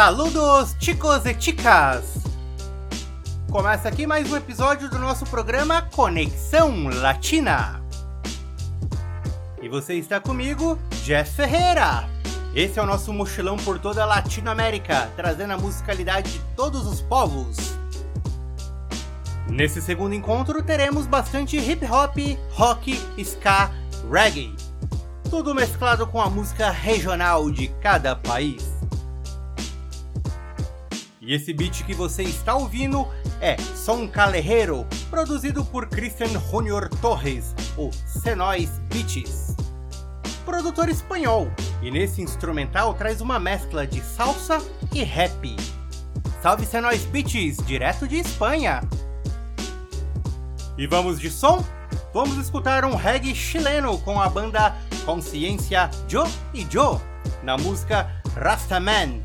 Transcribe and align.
Saludos, 0.00 0.74
chicos 0.80 1.26
e 1.26 1.34
chicas! 1.38 2.04
Começa 3.50 3.88
aqui 3.88 4.06
mais 4.06 4.32
um 4.32 4.36
episódio 4.36 4.88
do 4.88 4.98
nosso 4.98 5.26
programa 5.26 5.82
Conexão 5.82 6.88
Latina. 6.88 7.79
E 9.62 9.68
você 9.68 9.94
está 9.94 10.18
comigo, 10.18 10.78
Jeff 11.04 11.32
Ferreira. 11.32 12.08
Esse 12.54 12.78
é 12.78 12.82
o 12.82 12.86
nosso 12.86 13.12
mochilão 13.12 13.58
por 13.58 13.78
toda 13.78 14.02
a 14.02 14.06
Latinoamérica, 14.06 15.10
trazendo 15.14 15.52
a 15.52 15.58
musicalidade 15.58 16.32
de 16.32 16.40
todos 16.56 16.86
os 16.86 17.02
povos. 17.02 17.58
Nesse 19.46 19.82
segundo 19.82 20.14
encontro 20.14 20.62
teremos 20.62 21.06
bastante 21.06 21.58
hip 21.58 21.84
hop, 21.84 22.16
rock, 22.52 22.98
ska, 23.22 23.70
reggae. 24.10 24.56
Tudo 25.28 25.54
mesclado 25.54 26.06
com 26.06 26.22
a 26.22 26.30
música 26.30 26.70
regional 26.70 27.50
de 27.50 27.68
cada 27.82 28.16
país. 28.16 28.79
E 31.30 31.34
esse 31.34 31.52
beat 31.52 31.84
que 31.84 31.94
você 31.94 32.24
está 32.24 32.56
ouvindo 32.56 33.06
é 33.40 33.56
Som 33.56 34.08
Calejero, 34.08 34.84
produzido 35.08 35.64
por 35.64 35.86
Christian 35.86 36.40
Junior 36.50 36.88
Torres, 36.88 37.54
o 37.78 37.88
Senois 38.04 38.80
Beats. 38.92 39.54
Produtor 40.44 40.88
espanhol, 40.88 41.48
e 41.80 41.88
nesse 41.88 42.20
instrumental 42.20 42.94
traz 42.94 43.20
uma 43.20 43.38
mescla 43.38 43.86
de 43.86 44.00
salsa 44.00 44.58
e 44.92 45.04
rap. 45.04 45.54
Salve 46.42 46.66
Senois 46.66 47.04
Beats, 47.04 47.64
direto 47.64 48.08
de 48.08 48.16
Espanha! 48.16 48.80
E 50.76 50.84
vamos 50.88 51.20
de 51.20 51.30
som? 51.30 51.64
Vamos 52.12 52.38
escutar 52.38 52.84
um 52.84 52.96
reggae 52.96 53.36
chileno 53.36 53.96
com 53.98 54.20
a 54.20 54.28
banda 54.28 54.74
Consciência 55.06 55.88
Joe 56.08 56.28
e 56.52 56.66
Joe, 56.68 56.98
na 57.44 57.56
música 57.56 58.20
Rastaman. 58.34 59.22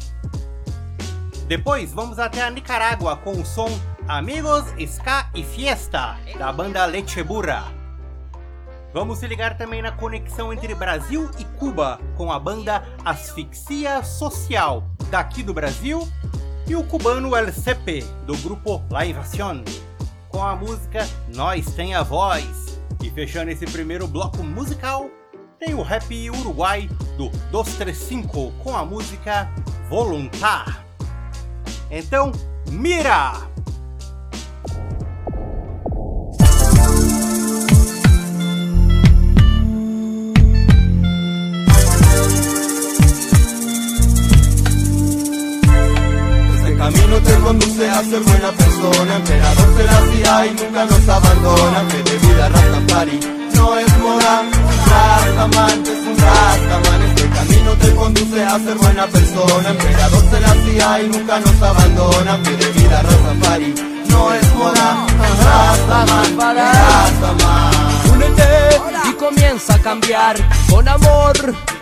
Depois 1.47 1.93
vamos 1.93 2.17
até 2.17 2.41
a 2.41 2.49
Nicarágua 2.49 3.15
com 3.17 3.33
o 3.33 3.45
som 3.45 3.69
Amigos 4.07 4.65
Ska 4.79 5.29
e 5.35 5.43
Fiesta, 5.43 6.17
da 6.39 6.51
banda 6.51 6.85
Leche 6.85 7.21
Burra. 7.21 7.65
Vamos 8.91 9.19
se 9.19 9.27
ligar 9.27 9.55
também 9.55 9.79
na 9.79 9.91
conexão 9.91 10.51
entre 10.51 10.73
Brasil 10.73 11.29
e 11.37 11.45
Cuba 11.59 11.99
com 12.17 12.31
a 12.31 12.39
banda 12.39 12.83
Asfixia 13.03 14.01
Social, 14.03 14.83
daqui 15.11 15.43
do 15.43 15.53
Brasil, 15.53 16.07
e 16.65 16.75
o 16.75 16.83
cubano 16.83 17.35
El 17.35 17.51
do 18.25 18.35
grupo 18.37 18.83
La 18.89 19.05
Invasión, 19.05 19.63
com 20.29 20.43
a 20.43 20.55
música 20.55 21.07
Nós 21.35 21.75
Tem 21.75 21.93
a 21.93 22.01
Voz. 22.01 22.79
E 23.03 23.11
fechando 23.11 23.51
esse 23.51 23.67
primeiro 23.67 24.07
bloco 24.07 24.41
musical, 24.43 25.11
tem 25.59 25.75
o 25.75 25.83
rap 25.83 26.29
uruguai 26.31 26.89
do 27.17 27.29
235 27.51 28.51
com 28.63 28.75
a 28.75 28.83
música 28.83 29.47
Voluntar. 29.87 30.84
Então, 31.91 32.31
mira! 32.71 33.33
Este 46.55 46.75
camino 46.77 47.17
te 47.19 47.33
conduce 47.39 47.89
a 47.89 48.03
ser 48.03 48.19
buena 48.21 48.51
persona 48.51 49.15
Emperador 49.15 49.77
Selassie 49.77 50.51
y 50.51 50.63
nunca 50.63 50.85
nos 50.85 51.09
abandona 51.09 51.87
Que 51.87 52.03
de 52.03 52.17
vida 52.17 52.49
Rastafari 52.49 53.19
no 53.55 53.77
es 53.77 53.97
moda 53.99 54.43
Rastaman 54.87 55.81
es 55.83 56.07
un 56.07 56.17
Rastaman 56.17 57.04
camino 57.65 57.77
te 57.77 57.95
conduce 57.95 58.43
a 58.43 58.59
ser 58.59 58.77
buena 58.77 59.07
persona. 59.07 59.69
Emperador 59.69 60.23
se 60.29 60.39
la 60.39 60.51
hacía 60.51 61.01
y 61.01 61.09
nunca 61.09 61.39
nos 61.39 61.61
abandona. 61.61 62.43
Pide 62.43 62.71
vida 62.71 63.01
Raza 63.01 63.35
Fari, 63.41 63.73
no 64.09 64.33
es 64.33 64.55
moda. 64.55 65.07
Raza 65.43 66.05
Man, 66.05 66.55
Raza 66.55 67.33
Man. 67.43 68.13
Únete 68.13 69.04
comienza 69.25 69.73
a 69.73 69.79
cambiar 69.79 70.37
con 70.69 70.87
amor 70.87 71.33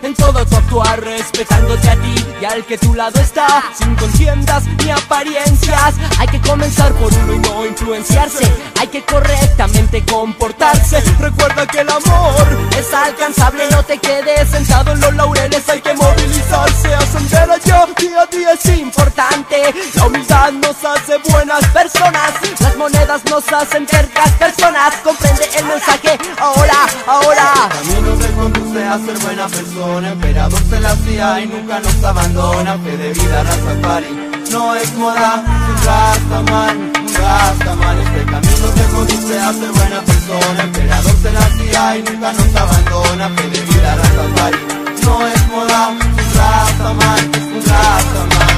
en 0.02 0.14
todo 0.14 0.46
tu 0.46 0.56
actuar, 0.56 1.02
respetándote 1.02 1.90
a 1.90 1.96
ti 1.96 2.16
y 2.42 2.46
al 2.46 2.66
que 2.66 2.78
tu 2.78 2.94
lado 2.94 3.20
está, 3.20 3.64
sin 3.78 3.96
contiendas 3.96 4.64
ni 4.78 4.92
apariencias. 4.92 5.96
Hay 6.20 6.28
que 6.28 6.40
comenzar 6.40 6.94
por 6.94 7.14
uno 7.14 7.34
y 7.34 7.40
no 7.40 7.66
influenciarse, 7.66 8.50
hay 8.80 8.88
que 8.88 9.04
correctamente 9.04 10.06
comportarse. 10.06 11.02
Recuerda 11.20 11.68
que 11.68 11.80
el 11.80 11.90
amor 11.90 12.48
es 12.78 12.94
alcanzable, 12.94 13.66
no 13.72 13.84
te 13.84 13.98
quedes 13.98 14.50
sentado 14.50 14.94
en 14.94 15.02
los 15.02 15.14
laureles, 15.14 15.68
hay 15.68 15.82
que 15.82 15.94
movilizarse, 15.94 16.94
ascender 16.96 17.52
allá, 17.52 17.88
día 17.98 18.22
a 18.22 18.26
día 18.28 18.52
es 18.54 18.66
importante. 18.78 19.74
La 19.96 20.08
humildad 20.08 20.52
nos 20.54 20.78
hace 20.84 21.18
buenas 21.30 21.66
personas, 21.68 22.32
las 22.60 22.76
monedas 22.78 23.22
nos 23.30 23.52
hacen 23.52 23.86
tercas 23.86 24.32
personas. 24.32 24.96
Comprende 25.04 25.50
el 25.58 25.66
mensaje 25.66 26.18
ahora, 26.40 26.88
ahora 27.08 27.33
ahora. 27.40 27.70
El 27.82 27.88
camino 27.88 28.16
te 28.18 28.34
conduce 28.34 28.86
a 28.86 29.00
ser 29.00 29.18
buena 29.20 29.48
persona, 29.48 30.10
emperador 30.10 30.62
se 30.70 30.80
la 30.80 30.92
hacía 30.92 31.42
y 31.42 31.48
nunca 31.48 31.80
nos 31.80 32.04
abandona. 32.04 32.78
Fe 32.78 32.98
de 32.98 33.14
vida, 33.14 33.44
raza 33.44 33.82
pari, 33.82 34.08
no 34.52 34.76
es 34.76 34.94
moda, 34.96 35.44
raza 35.86 36.42
man, 36.52 36.94
raza 37.18 37.76
mal. 37.76 38.00
Este 38.00 38.26
camino 38.26 38.68
te 38.76 38.84
conduce 38.96 39.40
a 39.40 39.54
ser 39.54 39.72
buena 39.72 40.02
persona, 40.02 40.64
emperador 40.64 41.16
se 41.22 41.32
la 41.32 41.40
hacía 41.40 41.98
y 41.98 42.04
nunca 42.04 42.34
nos 42.34 42.56
abandona. 42.56 43.30
Fe 43.30 43.50
de 43.50 43.62
vida, 43.62 43.96
raza 43.96 44.36
pari, 44.36 44.58
no 45.04 45.28
es 45.28 45.48
moda, 45.48 45.94
raza 46.36 46.94
man, 46.94 47.32
raza 47.66 48.26
mal 48.36 48.53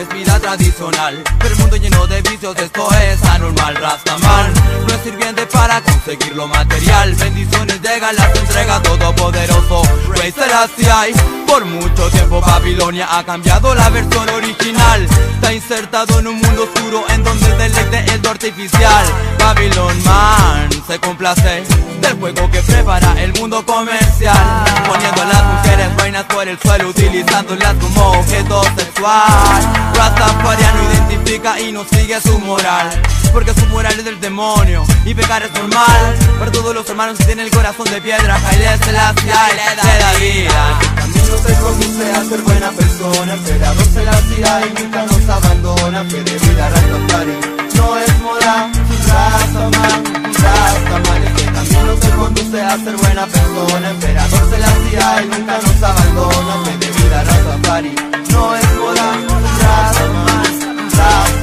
es 0.00 0.08
vida 0.08 0.38
tradicional. 0.38 1.22
Pero 1.38 1.54
el 1.54 1.60
mundo 1.60 1.76
lleno 1.76 2.06
de 2.06 2.22
vicios, 2.22 2.56
esto 2.56 2.88
es 2.94 3.22
anormal. 3.24 3.74
Rastaman 3.76 4.52
no 4.86 4.94
es 4.94 5.00
sirviente 5.02 5.46
para 5.46 5.80
conseguir 5.82 6.34
lo 6.34 6.46
material. 6.46 7.14
Bendiciones 7.14 7.80
llegan, 7.82 8.16
las 8.16 8.34
entrega 8.36 8.80
todopoderoso. 8.82 9.82
Rey 10.16 10.32
Selassie 10.32 11.14
Por 11.46 11.64
mucho 11.64 12.08
tiempo 12.10 12.40
Babilonia 12.40 13.18
ha 13.18 13.24
cambiado 13.24 13.74
la 13.74 13.90
versión 13.90 14.28
original. 14.30 15.06
Está 15.34 15.52
insertado 15.52 16.20
en 16.20 16.28
un 16.28 16.40
mundo 16.40 16.64
oscuro 16.64 17.04
en 17.08 17.22
donde 17.22 17.46
el 17.46 17.58
deleite 17.58 18.14
es 18.14 18.22
lo 18.22 18.30
artificial. 18.30 19.04
Babylon 19.38 20.04
Man 20.04 20.70
se 20.86 20.98
complace 20.98 21.64
del 22.00 22.14
juego 22.18 22.50
que 22.50 22.62
prepara 22.62 23.20
el 23.20 23.32
mundo 23.34 23.64
comercial. 23.66 24.64
Poniendo 24.86 25.22
a 25.22 25.26
las 25.26 25.44
mujeres 25.44 25.96
reinas 25.96 26.24
por 26.24 26.48
el 26.48 26.58
suelo 26.58 26.88
Utilizándolas 26.88 27.74
como 27.74 28.10
objeto 28.12 28.62
sexual 28.76 29.09
Rastafariano 29.94 30.82
identifica 30.84 31.60
y 31.60 31.72
no 31.72 31.84
sigue 31.84 32.20
su 32.20 32.38
moral. 32.38 32.88
Porque 33.32 33.52
su 33.54 33.66
moral 33.66 33.94
es 33.98 34.04
del 34.04 34.20
demonio 34.20 34.84
y 35.04 35.14
pecar 35.14 35.42
es 35.42 35.52
normal. 35.52 36.16
Para 36.38 36.52
todos 36.52 36.74
los 36.74 36.88
hermanos 36.88 37.18
que 37.18 37.24
tienen 37.24 37.46
el 37.46 37.52
corazón 37.52 37.86
de 37.90 38.00
piedra 38.00 38.36
Haile 38.46 38.78
Selassie 38.78 39.26
le 39.26 39.98
da 39.98 40.12
vida. 40.18 40.78
Camino 40.96 41.34
te 41.44 41.54
conduce 41.54 42.12
a 42.12 42.24
ser 42.24 42.40
buena 42.42 42.70
persona 42.70 43.34
Emperador 43.34 43.84
Selassie 43.92 44.44
y 44.68 44.82
nunca 44.82 45.04
nos 45.04 45.28
abandona 45.28 46.04
Fe 46.04 46.22
de 46.22 46.38
vida 46.38 46.70
Rastafari 46.70 47.60
no 47.76 47.96
es 47.96 48.18
moda 48.20 48.70
Un 48.74 49.08
Rastaman, 49.08 50.04
Rastaman 50.34 51.22
Este 51.24 51.44
camino 51.44 51.94
te 51.94 52.10
conduce 52.10 52.62
a 52.62 52.78
ser 52.78 52.96
buena 52.96 53.26
persona 53.26 53.90
Emperador 53.90 54.50
Selassie 54.50 55.24
y 55.24 55.26
nunca 55.26 55.58
nos 55.58 55.82
abandona 55.82 56.64
Fe 56.64 56.78
de 56.78 56.92
vida 56.92 57.24
Rastafari 57.24 58.09
no 58.32 58.56
es 58.56 58.74
moda. 58.76 60.29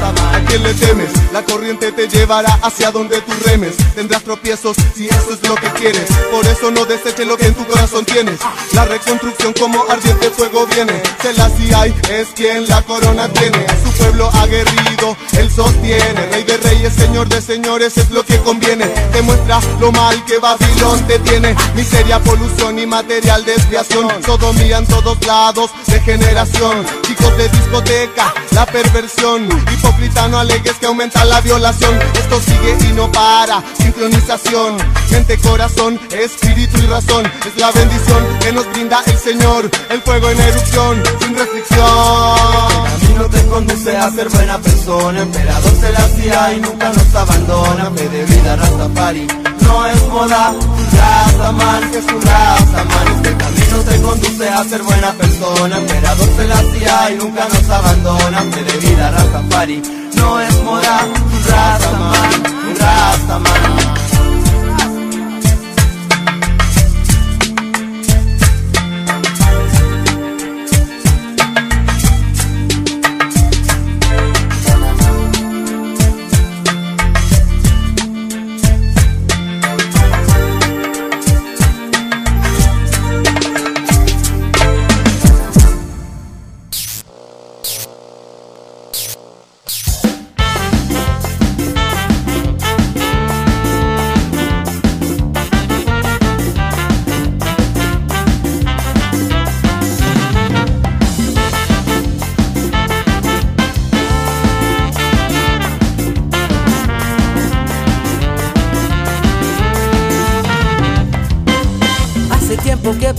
¿A 0.07 0.39
quién 0.48 0.63
le 0.63 0.74
temes? 0.74 1.09
La 1.33 1.44
corriente 1.44 1.92
te 1.92 2.07
llevará 2.07 2.57
hacia 2.63 2.92
donde 2.92 3.19
tú 3.21 3.33
remes. 3.45 3.75
Tendrás 3.94 4.24
tropiezos 4.24 4.77
si 4.95 5.07
eso 5.07 5.33
es 5.33 5.48
lo 5.48 5.56
que 5.56 5.69
quieres. 5.71 6.06
Por 6.31 6.45
eso 6.45 6.71
no 6.71 6.86
deseches 6.86 7.27
lo 7.27 7.36
que 7.38 7.48
en 7.48 7.54
tu 7.54 7.65
corazón 7.65 8.06
tienes. 8.06 8.39
La 8.71 8.86
reconstrucción 8.86 9.54
como 9.54 9.83
ardiente 9.89 10.30
fuego 10.30 10.65
viene. 10.68 11.01
Selassie 11.21 11.94
es 12.09 12.30
quien 12.36 12.68
la 12.68 12.81
corona 12.83 13.27
tiene. 13.33 13.65
Su 13.83 13.92
pueblo 13.92 14.30
aguerrido, 14.33 15.18
él 15.38 15.51
sostiene. 15.51 16.27
Rey 16.31 16.44
de 16.44 16.57
reyes, 16.57 16.94
señor 16.94 17.27
de 17.27 17.42
señores, 17.42 17.98
es 17.98 18.09
lo 18.12 18.24
que 18.24 18.38
conviene. 18.39 18.86
Te 18.86 19.21
muestra 19.21 19.59
lo 19.80 19.92
mal 19.92 20.24
que 20.25 20.38
Babilón 20.38 21.06
te 21.07 21.19
tiene. 21.19 21.56
Miseria, 21.75 22.19
polución 22.19 22.80
y 22.80 22.86
material 22.86 23.44
desviación. 23.44 24.07
Sodomía 24.25 24.77
en 24.77 24.86
todos 24.86 25.18
lados, 25.25 25.71
degeneración. 25.88 26.86
Chicos 27.01 27.38
de 27.38 27.50
discoteca, 27.50 28.33
la 28.51 28.65
perversión. 28.65 29.45
Hipócrita 29.45 29.96
no 29.97 30.27
no 30.29 30.39
alegues 30.39 30.73
que 30.73 30.85
aumenta 30.85 31.23
la 31.25 31.41
violación. 31.41 31.97
Esto 32.13 32.39
sigue 32.41 32.89
y 32.89 32.94
no 32.94 33.11
para. 33.11 33.63
Sincronización, 33.77 34.77
mente, 35.11 35.38
corazón, 35.38 35.99
espíritu 36.11 36.77
y 36.79 36.88
razón. 36.88 37.25
Es 37.45 37.59
la 37.59 37.71
bendición 37.71 38.23
que 38.39 38.51
nos 38.51 38.69
brinda 38.71 39.01
el 39.05 39.17
Señor. 39.17 39.69
El 39.89 40.01
fuego 40.01 40.29
en 40.29 40.39
erupción, 40.39 41.03
sin 41.19 41.35
restricción. 41.35 41.85
El 42.85 43.01
camino 43.01 43.29
te 43.29 43.45
conduce 43.47 43.97
a 43.97 44.11
ser 44.11 44.29
buena 44.29 44.59
persona. 44.59 45.21
Emperador 45.21 45.73
se 45.79 45.91
la 45.91 45.99
hacía 45.99 46.53
y 46.53 46.61
nunca 46.61 46.89
nos 46.89 47.15
abandona. 47.15 47.91
Fe 47.91 48.09
de 48.09 48.25
vida, 48.25 48.55
Rastafari. 48.55 49.46
No 49.68 49.86
es 49.86 50.08
moda, 50.08 50.54
Rastaman, 50.98 51.92
que 51.92 51.98
es 51.98 52.06
un 52.06 52.22
Rastaman. 52.22 53.08
Este 53.16 53.38
camino 53.38 53.78
te 53.90 54.02
conduce 54.02 54.50
a 54.50 54.64
ser 54.64 54.81
buena 54.84 55.12
persona. 55.14 55.78
Emperador 55.78 56.30
se 56.36 56.48
la 56.48 56.56
hacía 56.56 57.12
y 57.12 57.16
nunca 57.18 57.48
nos 57.48 57.69
abandona. 57.69 58.42
Fe 58.42 58.64
de 58.64 58.78
vida, 58.88 59.12
Rastafari. 59.12 59.81
No 60.16 60.40
es 60.40 60.64
moda, 60.64 61.08
Rastaman, 61.50 62.44
Rastaman. 62.80 63.68
Hace 63.78 63.87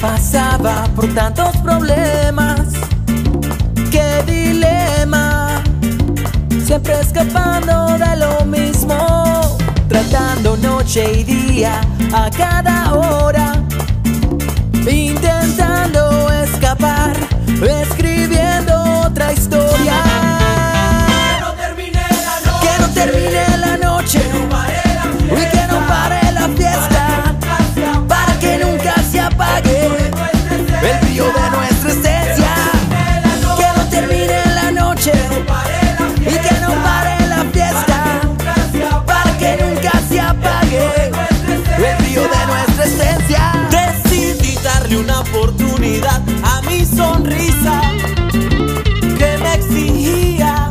pasaba 0.01 0.85
por 0.95 1.13
tantos 1.15 1.57
problemas. 1.59 2.61
Qué 3.91 4.23
dilema. 4.27 5.63
Siempre 6.65 7.01
escapando 7.01 7.99
de 7.99 8.17
lo 8.17 8.45
mismo. 8.45 9.59
Tratando 9.89 10.57
noche 10.59 11.21
y 11.21 11.25
día 11.25 11.81
a 12.13 12.31
cada 12.31 12.95
hora. 12.95 13.53
Intentando 14.89 16.31
escapar. 16.33 17.13
Escribiendo 17.63 19.03
otra 19.07 19.33
historia. 19.33 19.95
Que 21.07 21.41
no 21.41 21.53
termine 21.55 22.03
la 22.25 22.51
noche. 22.51 22.61
Que 22.63 22.83
no 22.83 22.89
termine 22.95 23.57
la 23.59 23.77
noche. 23.77 24.21
Y 25.33 25.57
que 25.57 25.67
no 25.67 25.87
pare 25.89 26.33
la 26.33 26.49
fiesta. 26.49 26.98
Decidí 43.71 44.57
darle 44.63 44.97
una 44.97 45.21
oportunidad 45.21 46.23
a 46.43 46.63
mi 46.63 46.87
sonrisa 46.87 47.83
que 49.19 49.39
me 49.43 49.55
exigía 49.55 50.71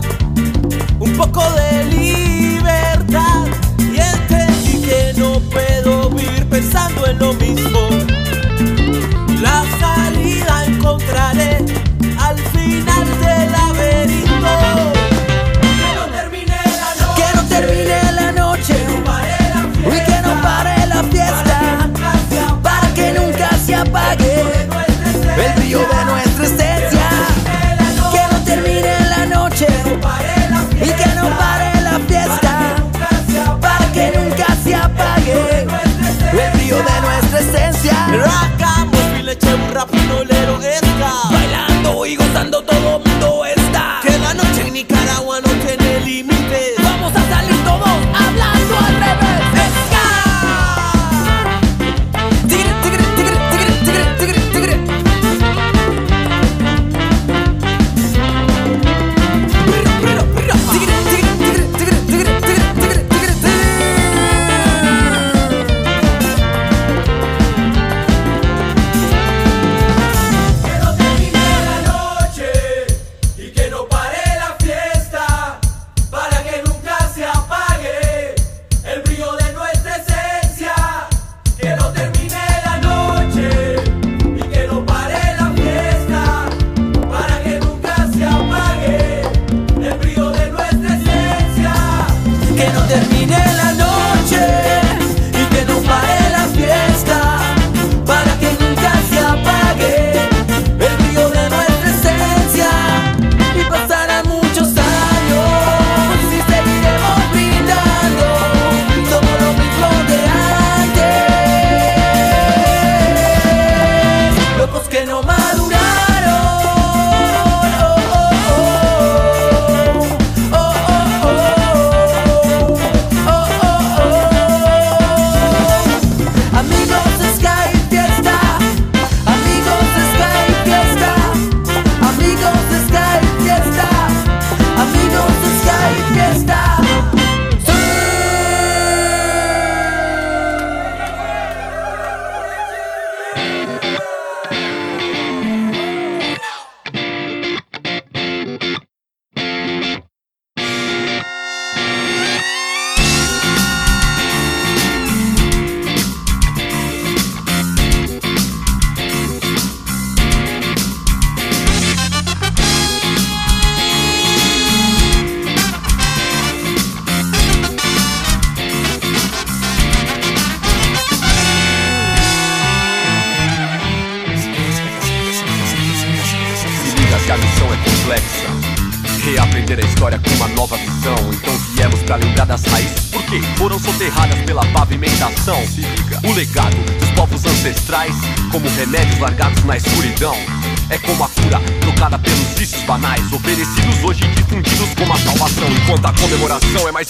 un 1.00 1.16
poco 1.16 1.44
de 1.52 1.84
libertad 1.86 3.46
y 3.80 3.98
entendí 3.98 4.82
que 4.82 5.14
no 5.18 5.40
puedo 5.52 6.10
vivir 6.10 6.50
pensando 6.50 7.06
en 7.06 7.20
lo 7.20 7.34
mismo. 7.34 7.80
La 9.40 9.64
salida 9.80 10.66
encontraré. 10.66 11.77
Yeah. 24.20 24.67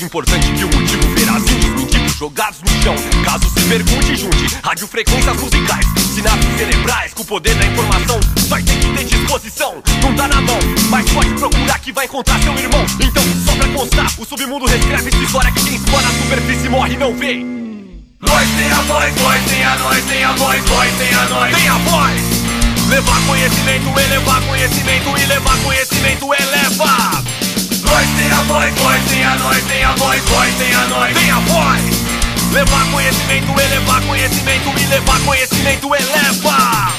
Importante 0.07 0.49
que 0.53 0.63
o 0.63 0.67
motivo 0.67 1.15
veraz, 1.15 1.43
índios 1.43 1.75
mendigos 1.75 2.13
jogados 2.13 2.59
no 2.61 2.81
chão. 2.81 2.95
Caso 3.25 3.49
se 3.49 3.67
pergunte, 3.67 4.15
junte 4.15 4.57
radiofrequências 4.63 5.35
musicais, 5.35 5.85
sinapses 6.15 6.57
cerebrais 6.57 7.13
com 7.13 7.23
o 7.23 7.25
poder 7.25 7.53
da 7.55 7.65
informação. 7.65 8.17
Vai 8.47 8.63
ter 8.63 8.79
que 8.79 8.87
ter 8.93 9.03
disposição, 9.03 9.83
não 10.01 10.15
dá 10.15 10.29
na 10.29 10.39
mão, 10.39 10.57
mas 10.89 11.09
pode 11.11 11.29
procurar 11.31 11.79
que 11.79 11.91
vai 11.91 12.05
encontrar 12.05 12.41
seu 12.41 12.57
irmão. 12.57 12.85
Então, 13.01 13.23
só 13.45 13.53
pra 13.57 13.67
constar, 13.67 14.09
o 14.17 14.25
submundo 14.25 14.65
reescreve 14.65 15.09
essa 15.09 15.23
história 15.23 15.51
que 15.51 15.63
quem 15.65 15.75
explora 15.75 16.07
a 16.07 16.11
superfície 16.11 16.69
morre 16.69 16.93
e 16.93 16.97
não 16.97 17.13
vê. 17.13 17.45
Nós 18.21 18.49
tem 18.55 18.71
a 18.71 18.81
voz, 18.83 19.21
nós 19.21 19.43
tem 19.43 19.63
a 19.65 19.75
nós, 19.75 20.05
tem 20.05 20.23
a 20.23 20.31
voz, 20.31 20.69
nós 20.69 20.97
tem 20.97 21.13
a 21.13 21.25
nós, 21.27 21.55
tem 21.55 21.67
a 21.67 21.77
voz. 21.79 22.21
Levar 22.89 23.21
conhecimento, 23.27 23.99
elevar 23.99 24.41
conhecimento 24.43 25.17
e 25.17 25.25
levar 25.25 25.57
conhecimento 25.57 26.33
eleva. 26.33 27.36
Nós 27.87 28.07
tem 28.17 28.31
a 28.31 28.43
voz, 28.43 28.75
nós 28.83 29.03
tem 29.09 29.23
a 29.23 29.35
nós, 29.37 29.63
tem 29.63 29.83
a 29.83 29.95
voz, 29.95 30.23
nós 30.29 30.55
tem 30.55 30.73
a 30.73 30.87
nós, 30.87 31.17
tem 31.17 31.31
a 31.31 31.39
voz. 31.39 31.81
Levar 32.53 32.91
conhecimento, 32.91 33.59
elevar 33.59 34.01
conhecimento 34.01 34.73
e 34.79 34.85
levar 34.87 35.19
conhecimento 35.21 35.95
eleva. 35.95 36.97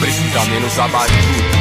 Precisa 0.00 0.44
menos 0.44 0.78
abajur 0.78 1.14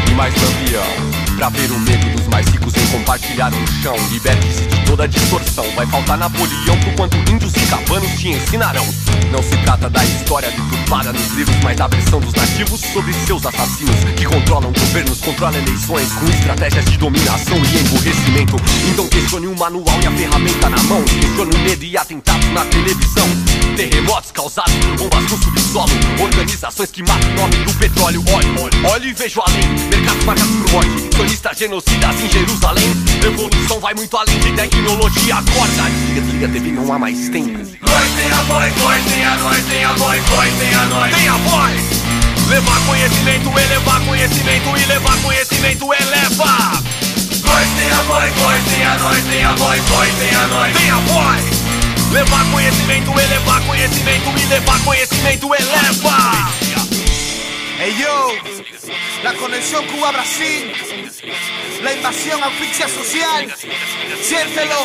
e 0.07 0.13
mais 0.13 0.33
lampião 0.35 1.37
Pra 1.37 1.49
ver 1.49 1.71
o 1.71 1.79
medo 1.79 2.16
mais 2.27 2.48
ricos 2.48 2.74
em 2.75 2.88
compartilhar 2.88 3.51
um 3.53 3.67
chão. 3.81 3.96
Liberte-se 4.12 4.62
de 4.63 4.86
toda 4.86 5.07
distorção. 5.07 5.65
Vai 5.75 5.86
faltar 5.88 6.17
Napoleão 6.17 6.79
por 6.84 6.93
quanto 6.96 7.17
índios 7.31 7.53
e 7.55 7.60
cabanos 7.67 8.12
te 8.19 8.29
ensinarão. 8.29 8.86
Não 9.31 9.43
se 9.43 9.57
trata 9.57 9.89
da 9.89 10.03
história 10.03 10.50
deturpada 10.50 11.12
nos 11.12 11.27
livros 11.31 11.55
Mas 11.63 11.75
da 11.75 11.89
pressão 11.89 12.19
dos 12.19 12.34
nativos 12.34 12.79
sobre 12.79 13.12
seus 13.13 13.46
assassinos 13.46 13.96
Que 14.15 14.25
controlam 14.25 14.72
governos, 14.72 15.19
controlam 15.19 15.60
eleições 15.60 16.10
Com 16.13 16.27
estratégias 16.27 16.86
de 16.86 16.98
dominação 16.98 17.57
e 17.57 17.79
emburrecimento. 17.79 18.55
Então 18.91 19.07
questione 19.07 19.48
o 19.48 19.57
manual 19.57 20.00
e 20.01 20.07
a 20.07 20.12
ferramenta 20.12 20.69
na 20.69 20.84
mão. 20.84 21.03
Questione 21.03 21.55
o 21.55 21.60
medo 21.60 21.84
e 21.84 21.98
atentados 21.98 22.48
na 22.50 22.65
televisão. 22.65 23.27
Terremotos 23.75 24.31
causados 24.31 24.74
por 24.74 24.98
bombas 24.98 25.31
no 25.31 25.38
subsolo. 25.43 25.91
Organizações 26.22 26.91
que 26.91 27.03
matam 27.03 27.29
o 27.31 27.36
nome 27.36 27.57
do 27.57 27.74
petróleo. 27.74 28.24
Olhe, 28.34 28.48
olhe, 28.60 28.86
olhe 28.86 29.10
e 29.10 29.13
vejo 29.13 29.41
além. 29.41 29.67
Mercados 29.89 30.24
marcados 30.24 30.55
por 30.55 30.72
morte. 30.72 31.15
Sionistas 31.15 31.57
genocidas 31.57 32.16
em 32.21 32.29
Jerusalém 32.29 33.07
Evolução 33.25 33.79
vai 33.79 33.93
muito 33.93 34.15
além 34.15 34.39
de 34.39 34.51
tecnologia 34.53 35.36
Acorda, 35.36 35.83
desliga, 35.89 36.21
desliga 36.21 36.47
TV, 36.47 36.71
não 36.71 36.93
há 36.93 37.00
mais 37.00 37.29
tempo. 37.29 37.57
Nós 37.57 38.09
tem 38.15 38.31
a 38.31 38.41
voz, 38.43 38.74
nós 38.77 39.03
tem 39.05 39.25
a 39.25 39.38
nós, 39.38 39.65
tem 39.65 39.83
a 39.83 39.93
voz, 39.93 40.29
nós 40.29 40.53
tem 40.53 40.74
a 40.74 40.86
nós. 40.86 41.15
Tem 41.15 41.27
a 41.27 41.38
voz. 41.38 41.81
Levar 42.47 42.79
conhecimento, 42.86 43.59
elevar 43.59 44.01
conhecimento 44.05 44.77
e 44.77 44.86
levar 44.86 45.17
conhecimento 45.17 45.93
eleva. 45.93 46.83
Nós 47.43 47.67
tem 47.77 47.91
a 47.91 48.01
voz, 48.03 48.36
nós 48.38 48.63
tem 48.63 48.86
a 48.86 48.97
nós, 48.97 49.24
tem 49.25 49.43
a 49.43 49.51
voz, 49.53 49.89
nós 49.89 50.13
tem 50.15 50.36
a 50.36 50.47
nós. 50.47 50.77
Tem 50.77 50.89
a 50.89 50.95
voz. 50.95 51.43
Levar 52.12 52.45
conhecimento, 52.51 53.19
elevar 53.19 53.62
conhecimento 53.62 54.39
y 54.39 54.45
levar 54.45 54.79
conhecimento 54.83 55.53
eleva. 55.53 56.67
Hey 57.79 57.93
yo, 58.01 58.76
la 59.24 59.34
conexión 59.34 59.86
Cuba-Brasil, 59.88 60.72
la 61.84 61.94
invasión 61.94 62.44
asfixia 62.44 62.88
social, 62.88 63.53
siéntelo. 64.22 64.75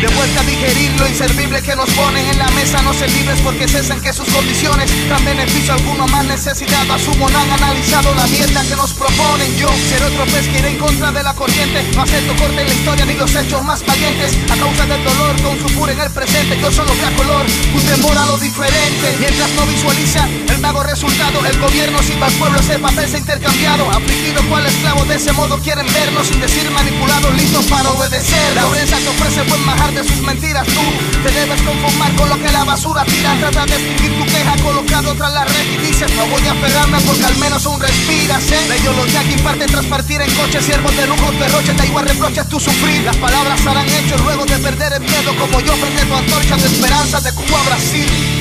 De 0.00 0.06
vuelta 0.08 0.40
a 0.40 0.44
digerir 0.44 0.90
lo 0.98 1.06
inservible 1.06 1.62
que 1.62 1.74
nos 1.76 1.88
ponen 1.90 2.26
en 2.26 2.38
la 2.38 2.48
mesa, 2.50 2.80
no 2.82 2.92
servibles 2.94 3.40
porque 3.40 3.68
cesan 3.68 4.00
que 4.00 4.12
sus 4.12 4.28
condiciones 4.28 4.90
dan 5.08 5.24
beneficio 5.24 5.74
alguno 5.74 6.06
más 6.08 6.24
necesitado. 6.24 6.94
Asumo, 6.94 7.28
no 7.28 7.38
han 7.38 7.50
analizado 7.50 8.14
la 8.14 8.26
mierda 8.26 8.62
que 8.62 8.76
nos 8.76 8.92
proponen. 8.92 9.56
Yo 9.56 9.68
seré 9.88 10.04
otro 10.06 10.24
pez 10.26 10.48
que 10.48 10.58
iré 10.58 10.68
en 10.70 10.78
contra 10.78 11.12
de 11.12 11.22
la 11.22 11.34
corriente. 11.34 11.82
No 11.94 12.02
acepto 12.02 12.34
corte 12.36 12.60
en 12.60 12.68
la 12.68 12.74
historia 12.74 13.04
ni 13.06 13.14
los 13.14 13.34
hechos 13.34 13.62
más 13.62 13.84
valientes. 13.84 14.36
A 14.50 14.56
causa 14.56 14.86
del 14.86 15.04
dolor 15.04 15.42
con 15.42 15.58
su 15.58 15.74
pura 15.74 15.92
en 15.92 16.00
el 16.00 16.10
presente, 16.10 16.58
yo 16.60 16.70
solo 16.72 16.92
veo 16.94 17.16
color, 17.16 17.46
un 17.74 17.82
temor 17.82 18.18
a 18.18 18.26
lo 18.26 18.38
diferente. 18.38 19.16
Mientras 19.18 19.50
no 19.52 19.66
visualiza 19.66 20.28
el 20.48 20.60
vago 20.60 20.82
resultado, 20.82 21.44
el 21.44 21.58
gobierno 21.58 22.02
sirva 22.02 22.17
al 22.26 22.32
pueblo, 22.32 22.58
ese 22.60 22.78
papel 22.78 23.08
se 23.08 23.16
ha 23.16 23.20
intercambiado. 23.20 23.88
Afligido 23.90 24.42
cual 24.48 24.66
esclavo, 24.66 25.04
de 25.04 25.16
ese 25.16 25.32
modo 25.32 25.58
quieren 25.58 25.86
vernos 25.92 26.26
sin 26.26 26.40
decir 26.40 26.70
manipulados, 26.70 27.34
listos 27.34 27.66
para 27.66 27.90
obedecer. 27.90 28.54
La 28.54 28.66
prensa 28.66 28.96
te 28.96 29.08
ofrece 29.08 29.42
buen 29.42 29.64
majar 29.64 29.92
de 29.92 30.02
sus 30.04 30.20
mentiras, 30.22 30.66
tú 30.66 30.80
te 31.22 31.30
debes 31.30 31.60
conformar 31.62 32.14
con 32.16 32.28
lo 32.28 32.36
que 32.38 32.50
la 32.50 32.64
basura 32.64 33.04
tira. 33.04 33.36
Trata 33.38 33.66
de 33.66 33.76
extinguir 33.76 34.18
tu 34.18 34.24
queja 34.26 34.56
colocado 34.62 35.14
tras 35.14 35.32
la 35.32 35.44
red 35.44 35.66
y 35.72 35.76
dices, 35.86 36.10
no 36.16 36.26
voy 36.26 36.46
a 36.46 36.54
pegarme 36.54 36.98
porque 37.00 37.24
al 37.24 37.36
menos 37.36 37.66
un 37.66 37.80
respiras, 37.80 38.50
¿eh? 38.50 38.78
Ellos 38.78 38.96
los 38.96 39.14
aquí 39.14 39.36
parten 39.42 39.70
tras 39.70 39.86
partir 39.86 40.20
en 40.20 40.30
coche, 40.34 40.62
siervos 40.62 40.96
de 40.96 41.06
lujo, 41.06 41.32
derroche, 41.32 41.72
da 41.74 41.86
igual 41.86 42.06
reproches 42.06 42.48
tú 42.48 42.58
sufrir. 42.60 43.02
Las 43.02 43.16
palabras 43.16 43.64
harán 43.66 43.86
hechos 43.86 44.20
luego 44.22 44.44
de 44.46 44.58
perder 44.58 44.92
el 44.94 45.00
miedo, 45.00 45.34
como 45.38 45.60
yo 45.60 45.74
prende 45.76 46.04
tu 46.04 46.14
antorcha 46.14 46.56
de 46.56 46.66
esperanza 46.66 47.20
de 47.20 47.32
Cuba 47.32 47.60
a 47.60 47.64
Brasil. 47.64 48.37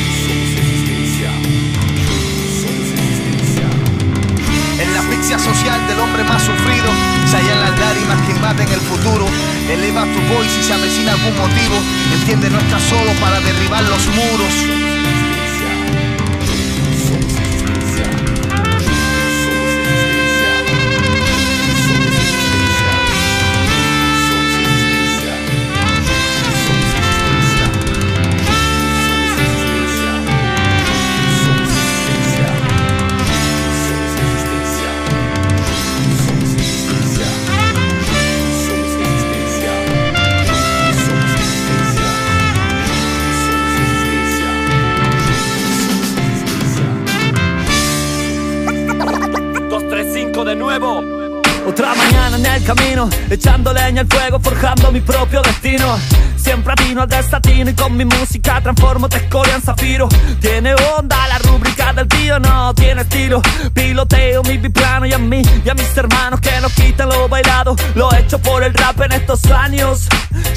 Asfixia 5.27 5.53
social 5.53 5.87
del 5.89 5.99
hombre 5.99 6.23
más 6.23 6.41
sufrido 6.41 6.87
se 7.25 7.35
hallan 7.35 7.59
las 7.59 7.77
lágrimas 7.77 8.21
que 8.21 8.31
invaden 8.31 8.69
el 8.69 8.79
futuro. 8.79 9.25
Eleva 9.69 10.03
tu 10.03 10.21
voz 10.33 10.47
y 10.57 10.63
se 10.63 10.71
avecina 10.71 11.11
algún 11.11 11.35
motivo. 11.35 11.75
Entiende, 12.13 12.49
no 12.49 12.59
estás 12.59 12.81
solo 12.83 13.11
para 13.19 13.41
derribar 13.41 13.83
los 13.83 14.07
muros. 14.07 14.86
Camino, 52.67 53.09
echando 53.29 53.71
leña 53.71 54.01
al 54.01 54.07
fuego, 54.07 54.39
forjando 54.41 54.91
mi 54.91 54.99
propio 54.99 55.41
destino. 55.41 55.97
Siempre 56.35 56.73
atino 56.73 57.01
al 57.01 57.07
desatino 57.07 57.69
y 57.69 57.73
con 57.73 57.95
mi 57.95 58.03
música 58.03 58.59
transformo 58.61 59.07
te 59.07 59.17
escoria 59.17 59.55
en 59.55 59.61
zafiro. 59.61 60.09
Tiene 60.41 60.75
onda 60.97 61.27
la 61.29 61.39
rúbrica 61.39 61.93
del 61.93 62.09
tío, 62.09 62.39
no 62.39 62.73
tiene 62.73 63.03
estilo. 63.03 63.41
Piloteo 63.73 64.43
mi 64.43 64.57
biplano 64.57 65.05
y 65.05 65.13
a 65.13 65.17
mí 65.17 65.41
y 65.63 65.69
a 65.69 65.73
mis 65.75 65.95
hermanos 65.95 66.41
que 66.41 66.59
nos 66.59 66.73
quitan 66.73 67.07
lo 67.07 67.29
bailado. 67.29 67.73
Lo 67.95 68.11
he 68.11 68.19
hecho 68.19 68.37
por 68.39 68.61
el 68.61 68.73
rap 68.73 68.99
en 68.99 69.13
estos 69.13 69.45
años. 69.45 70.09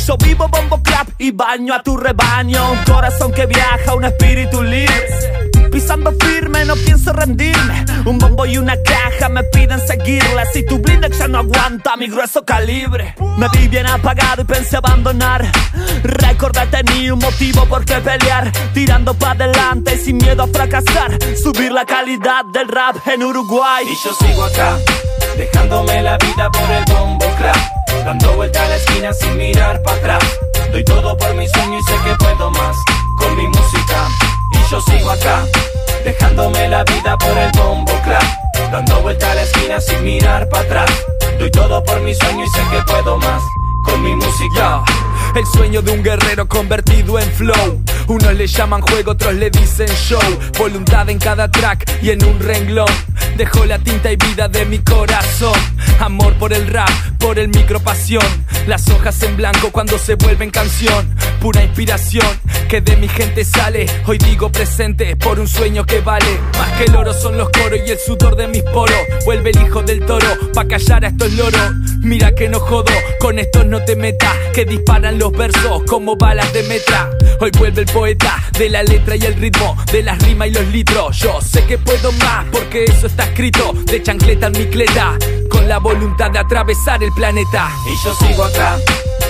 Yo 0.05 0.17
vivo 0.17 0.49
bombo 0.49 0.83
clap 0.83 1.09
y 1.17 1.31
baño 1.31 1.75
a 1.75 1.83
tu 1.83 1.97
rebaño. 1.97 2.73
Un 2.73 2.79
corazón 2.93 3.31
que 3.33 3.47
viaja, 3.47 3.95
un 3.95 4.05
espíritu 4.05 4.65
libre. 4.65 5.40
Pisando 5.81 6.13
firme, 6.21 6.67
no 6.67 6.77
pienso 6.77 7.11
rendirme. 7.11 7.87
Un 8.05 8.19
bombo 8.19 8.45
y 8.45 8.59
una 8.59 8.77
caja 8.83 9.31
me 9.31 9.43
piden 9.45 9.81
seguirle. 9.87 10.45
Si 10.53 10.63
tu 10.67 10.79
blindex 10.79 11.19
ya 11.19 11.27
no 11.27 11.39
aguanta 11.39 11.97
mi 11.97 12.07
grueso 12.07 12.45
calibre. 12.45 13.15
Me 13.39 13.49
vi 13.49 13.67
bien 13.67 13.87
apagado 13.87 14.43
y 14.43 14.45
pensé 14.45 14.77
abandonar. 14.77 15.51
Recordé 16.03 16.67
tenía 16.67 17.15
un 17.15 17.19
motivo 17.19 17.65
por 17.65 17.87
qué 17.87 17.95
pelear. 17.95 18.53
Tirando 18.75 19.15
para 19.15 19.47
adelante 19.47 19.97
sin 19.97 20.19
miedo 20.19 20.43
a 20.43 20.49
fracasar. 20.49 21.17
Subir 21.43 21.73
la 21.73 21.87
calidad 21.87 22.45
del 22.53 22.69
rap 22.69 22.97
en 23.09 23.25
Uruguay. 23.25 23.87
Y 23.91 23.95
yo 24.05 24.15
sigo 24.21 24.45
acá, 24.45 24.77
dejándome 25.39 26.03
la 26.03 26.19
vida 26.19 26.51
por 26.51 26.71
el 26.71 26.85
bombo 26.93 27.25
clap. 27.39 27.57
Dando 28.05 28.37
vuelta 28.37 28.63
a 28.63 28.69
la 28.69 28.77
esquina 28.77 29.15
sin 29.15 29.35
mirar 29.39 29.83
para 29.83 29.97
atrás. 29.97 30.39
Doy 30.73 30.85
todo 30.85 31.17
por 31.17 31.35
mi 31.35 31.49
sueño 31.49 31.79
y 31.79 31.83
sé 31.85 31.95
que 32.05 32.15
puedo 32.17 32.51
más 32.51 32.77
con 33.19 33.35
mi 33.35 33.49
música. 33.49 34.09
Y 34.53 34.71
yo 34.71 34.81
sigo 34.83 35.11
acá, 35.11 35.45
dejándome 36.05 36.69
la 36.69 36.85
vida 36.85 37.17
por 37.19 37.37
el 37.37 37.51
bombo 37.53 37.93
clap. 38.05 38.23
Dando 38.71 39.01
vuelta 39.03 39.31
a 39.31 39.35
la 39.35 39.43
esquina 39.43 39.81
sin 39.81 40.05
mirar 40.05 40.49
para 40.49 40.63
atrás. 40.63 40.91
Doy 41.39 41.51
todo 41.51 41.83
por 41.85 42.01
mi 42.01 42.15
sueño 42.15 42.45
y 42.45 42.49
sé 42.49 42.61
que 42.71 42.83
puedo 42.83 43.17
más 43.19 43.43
con 43.85 44.03
mi 44.03 44.15
música. 44.15 44.83
El 45.35 45.47
sueño 45.47 45.81
de 45.81 45.93
un 45.93 46.03
guerrero 46.03 46.49
convertido 46.49 47.19
en 47.19 47.31
flow. 47.31 47.83
Unos 48.09 48.35
le 48.35 48.47
llaman 48.47 48.81
juego, 48.81 49.13
otros 49.13 49.35
le 49.35 49.51
dicen 49.51 49.89
show. 49.89 50.21
Voluntad 50.59 51.09
en 51.09 51.19
cada 51.19 51.51
track 51.51 51.89
y 52.03 52.11
en 52.11 52.25
un 52.25 52.41
renglón. 52.41 52.91
Dejo 53.37 53.65
la 53.65 53.79
tinta 53.79 54.11
y 54.11 54.17
vida 54.17 54.49
de 54.49 54.67
mi 54.67 54.81
corazón. 54.81 55.59
Amor 56.01 56.35
por 56.35 56.53
el 56.53 56.67
rap, 56.67 56.91
por 57.19 57.39
el 57.39 57.49
micro 57.49 57.81
pasión. 57.81 58.27
Las 58.67 58.89
hojas 58.91 59.23
en 59.23 59.37
blanco 59.37 59.71
cuando 59.71 59.99
se 59.99 60.17
vuelven 60.17 60.51
canción. 60.51 61.15
Pura 61.41 61.63
inspiración 61.63 62.27
que 62.69 62.81
de 62.81 62.97
mi 62.97 63.09
gente 63.09 63.45
sale. 63.45 63.87
Hoy 64.07 64.19
digo 64.19 64.51
presente 64.51 65.17
por 65.17 65.39
un 65.39 65.49
sueño 65.49 65.87
que 65.87 66.01
vale. 66.01 66.39
Más 66.59 66.71
que 66.73 66.85
el 66.85 66.97
oro 66.97 67.13
son 67.15 67.39
los 67.39 67.51
coros 67.51 67.81
y 67.87 67.91
el 67.91 67.99
sudor 67.99 68.37
de 68.37 68.49
mis 68.49 68.63
poros. 68.63 68.99
Vuelve 69.25 69.51
el 69.51 69.63
hijo 69.63 69.83
del 69.83 70.05
toro 70.05 70.27
pa' 70.53 70.67
callar 70.67 71.05
a 71.05 71.09
estos 71.09 71.33
loros. 71.33 71.73
Mira 72.01 72.35
que 72.35 72.49
no 72.49 72.61
jodo, 72.61 72.93
con 73.21 73.39
estos 73.39 73.65
no 73.67 73.83
te 73.85 73.97
metas. 73.97 74.35
Que 74.53 74.65
disparan 74.65 75.19
los 75.21 75.33
versos 75.33 75.83
como 75.87 76.17
balas 76.17 76.51
de 76.55 76.63
metra. 76.63 77.11
Hoy 77.41 77.51
vuelve 77.59 77.83
el 77.83 77.87
poeta 77.89 78.43
de 78.59 78.71
la 78.71 78.83
letra 78.83 79.17
y 79.17 79.21
el 79.21 79.35
ritmo, 79.35 79.77
de 79.93 80.03
las 80.03 80.19
rimas 80.23 80.49
y 80.49 80.53
los 80.53 80.67
litros. 80.69 81.19
Yo 81.19 81.43
sé 81.43 81.63
que 81.67 81.77
puedo 81.77 82.11
más 82.13 82.47
porque 82.51 82.85
eso 82.85 83.07
está 83.07 83.25
escrito. 83.25 83.75
De 83.85 84.03
chancleta 84.03 84.47
en 84.47 84.53
mi 84.53 84.67
cleta, 84.67 85.19
con 85.51 85.69
la 85.69 85.77
voluntad 85.77 86.31
de 86.31 86.39
atravesar 86.39 87.05
el 87.05 87.13
planeta. 87.13 87.69
Y 87.87 88.03
yo 88.03 88.15
sigo 88.15 88.45
acá, 88.45 88.79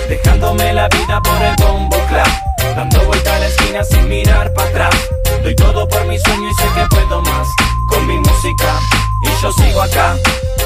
dejándome 0.07 0.71
la 0.71 0.87
vida 0.87 1.21
por 1.21 1.41
el 1.41 1.55
bombo 1.57 1.97
clap. 2.07 2.29
Dando 2.73 3.05
vuelta 3.05 3.35
a 3.35 3.39
la 3.39 3.47
esquina 3.47 3.83
sin 3.83 4.07
mirar 4.07 4.53
para 4.53 4.69
atrás. 4.69 4.95
Doy 5.43 5.55
todo 5.55 5.89
por 5.89 6.05
mi 6.07 6.17
sueño 6.17 6.49
y 6.49 6.53
sé 6.53 6.69
que 6.73 6.95
puedo 6.95 7.21
más 7.21 7.47
con 7.89 8.07
mi 8.07 8.17
música. 8.17 8.79
Y 9.23 9.41
yo 9.41 9.51
sigo 9.51 9.81
acá, 9.81 10.15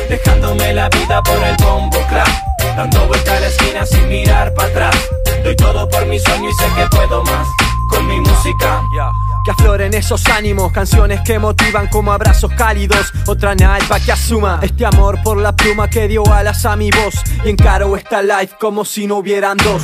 dejándome 0.10 0.74
la 0.74 0.90
vida 0.90 1.22
por 1.24 1.42
el 1.44 1.56
bombo 1.58 1.98
clap. 2.08 2.28
Dando 2.76 3.08
vuelta 3.08 3.38
a 3.38 3.40
la 3.40 3.48
esquina 3.48 3.86
sin 3.86 4.08
mirar 4.08 4.54
para 4.54 4.70
atrás. 4.70 4.96
Doy 5.44 5.56
todo 5.56 5.88
por 5.90 6.06
mi 6.06 6.20
sueño 6.20 6.50
y 6.50 6.54
sé 6.54 6.66
que 6.76 6.88
puedo 6.96 7.24
más 7.24 7.48
con 7.90 8.08
mi 8.08 8.20
música. 8.20 8.82
Que 9.44 9.52
afloren 9.52 9.94
esos 9.94 10.26
ánimos, 10.26 10.72
canciones 10.72 11.22
que 11.22 11.38
motivan 11.38 11.88
como 11.88 12.12
abrazos 12.12 12.52
cálidos. 12.58 13.12
Otra 13.28 13.54
night 13.54 13.88
pa' 13.88 14.00
que 14.00 14.12
asuma 14.12 14.60
este 14.64 14.86
amor 14.86 15.22
por 15.24 15.38
la 15.38 15.56
pluma 15.56 15.88
que 15.88 16.08
dio 16.08 16.26
alas 16.34 16.66
a 16.66 16.76
mi 16.76 16.90
voz. 16.90 17.16
Y 17.44 17.50
encaro 17.50 17.96
esta 17.96 18.22
life 18.22 18.56
como 18.60 18.86
si 18.86 19.06
no 19.06 19.18
hubieran 19.18 19.58
dos. 19.58 19.84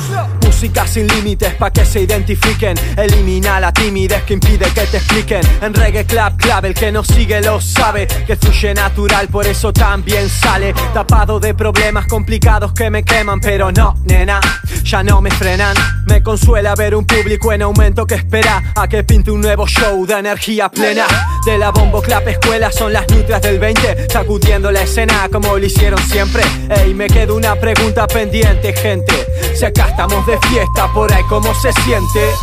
Música 0.62 0.86
sin 0.86 1.08
límites 1.08 1.54
pa' 1.54 1.72
que 1.72 1.84
se 1.84 2.02
identifiquen. 2.02 2.76
Elimina 2.96 3.58
la 3.58 3.72
timidez 3.72 4.22
que 4.22 4.34
impide 4.34 4.66
que 4.72 4.82
te 4.82 4.98
expliquen. 4.98 5.40
En 5.60 5.74
reggae 5.74 6.04
club 6.04 6.36
club, 6.36 6.64
el 6.66 6.74
que 6.74 6.92
nos 6.92 7.08
sigue 7.08 7.40
lo 7.40 7.60
sabe. 7.60 8.06
Que 8.06 8.36
fluye 8.36 8.72
natural, 8.72 9.26
por 9.26 9.44
eso 9.44 9.72
también 9.72 10.28
sale. 10.28 10.72
Tapado 10.94 11.40
de 11.40 11.54
problemas 11.54 12.06
complicados 12.06 12.72
que 12.74 12.90
me 12.90 13.02
queman, 13.02 13.40
pero 13.40 13.72
no, 13.72 13.96
nena, 14.04 14.38
ya 14.84 15.02
no 15.02 15.20
me 15.20 15.32
frenan. 15.32 15.74
Me 16.06 16.22
consuela 16.22 16.76
ver 16.76 16.94
un 16.94 17.06
público 17.06 17.52
en 17.52 17.62
aumento 17.62 18.06
que 18.06 18.14
espera 18.14 18.72
a 18.76 18.86
que 18.86 19.02
pinte 19.02 19.32
un 19.32 19.40
nuevo 19.40 19.66
show 19.66 20.06
de 20.06 20.14
energía 20.14 20.68
plena. 20.68 21.06
De 21.44 21.58
la 21.58 21.70
bombo 21.70 22.00
clap 22.00 22.28
escuela 22.28 22.70
son 22.70 22.92
las 22.92 23.08
nutrias 23.08 23.42
del 23.42 23.58
20, 23.58 24.06
sacudiendo 24.10 24.70
la 24.70 24.82
escena 24.82 25.28
como 25.32 25.58
lo 25.58 25.66
hicieron 25.66 26.00
siempre. 26.02 26.44
Ey, 26.70 26.94
me 26.94 27.08
queda 27.08 27.32
una 27.32 27.56
pregunta 27.56 28.06
pendiente, 28.06 28.72
gente. 28.74 29.26
Si 29.56 29.64
acá 29.64 29.88
estamos 29.88 30.24
de 30.26 30.38
fiesta, 30.38 30.51
por 30.92 31.12
ahí 31.12 31.24
cómo 31.28 31.54
se 31.54 31.72
siente. 31.72 32.34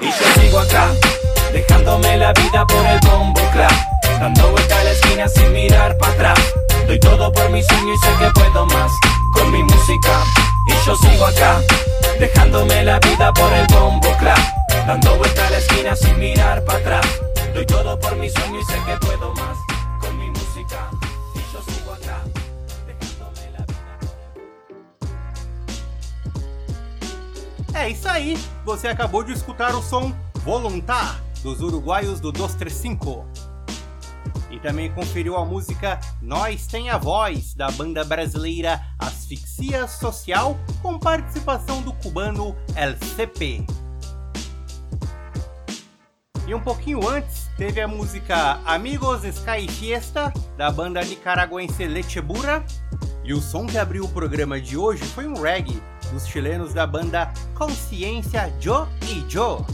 Y 0.00 0.06
yo 0.06 0.40
sigo 0.40 0.58
acá, 0.58 0.88
dejándome 1.52 2.16
la 2.16 2.32
vida 2.32 2.66
por 2.66 2.86
el 2.86 2.98
bombo 3.00 3.40
clap. 3.52 3.72
Dando 4.18 4.50
vuelta 4.50 4.80
a 4.80 4.84
la 4.84 4.90
esquina 4.92 5.28
sin 5.28 5.52
mirar 5.52 5.96
para 5.98 6.12
atrás. 6.12 6.38
Doy 6.86 6.98
todo 6.98 7.32
por 7.32 7.50
mi 7.50 7.62
sueño 7.62 7.92
y 7.92 7.98
sé 7.98 8.08
que 8.18 8.30
puedo 8.30 8.66
más 8.66 8.90
con 9.34 9.50
mi 9.52 9.62
música. 9.62 10.24
Y 10.68 10.86
yo 10.86 10.96
sigo 10.96 11.26
acá, 11.26 11.60
dejándome 12.18 12.84
la 12.84 12.98
vida 12.98 13.32
por 13.34 13.52
el 13.52 13.66
bombo 13.66 14.08
clap. 14.18 14.38
Dando 14.86 15.16
vuelta 15.16 15.46
a 15.46 15.50
la 15.50 15.58
esquina 15.58 15.96
sin 15.96 16.18
mirar 16.18 16.64
para 16.64 16.78
atrás. 16.78 17.06
Doy 17.52 17.66
todo 17.66 17.98
por 17.98 18.16
mi 18.16 18.30
sueño 18.30 18.58
y 18.58 18.64
sé 18.64 18.78
que 18.86 18.96
puedo 19.06 19.34
más 19.34 19.58
con 20.00 20.18
mi 20.18 20.30
música. 20.30 20.88
Y 21.34 21.52
yo 21.52 21.60
sigo 21.74 21.92
acá, 21.92 22.22
É 27.82 27.88
isso 27.88 28.08
aí, 28.08 28.38
você 28.64 28.86
acabou 28.86 29.24
de 29.24 29.32
escutar 29.32 29.74
o 29.74 29.82
som 29.82 30.14
Voluntar 30.44 31.20
dos 31.42 31.60
uruguaios 31.60 32.20
do 32.20 32.30
235. 32.30 33.26
E 34.52 34.60
também 34.60 34.88
conferiu 34.92 35.36
a 35.36 35.44
música 35.44 35.98
Nós 36.22 36.68
Tem 36.68 36.90
a 36.90 36.96
Voz, 36.96 37.54
da 37.54 37.72
banda 37.72 38.04
brasileira 38.04 38.80
Asfixia 39.00 39.88
Social, 39.88 40.56
com 40.80 40.96
participação 40.96 41.82
do 41.82 41.92
cubano 41.94 42.56
LCP. 42.76 43.66
E 46.46 46.54
um 46.54 46.60
pouquinho 46.60 47.08
antes, 47.08 47.50
teve 47.56 47.80
a 47.80 47.88
música 47.88 48.60
Amigos 48.64 49.24
Sky 49.24 49.66
Fiesta, 49.68 50.32
da 50.56 50.70
banda 50.70 51.02
nicaragüense 51.02 51.84
Lechebura. 51.84 52.64
E 53.24 53.34
o 53.34 53.40
som 53.40 53.66
que 53.66 53.76
abriu 53.76 54.04
o 54.04 54.08
programa 54.08 54.60
de 54.60 54.76
hoje 54.76 55.02
foi 55.02 55.26
um 55.26 55.34
reggae 55.34 55.82
dos 56.12 56.26
chilenos 56.26 56.74
da 56.74 56.86
banda 56.86 57.32
Consciência 57.54 58.52
Joe 58.60 58.86
e 59.08 59.24
Joe. 59.28 59.64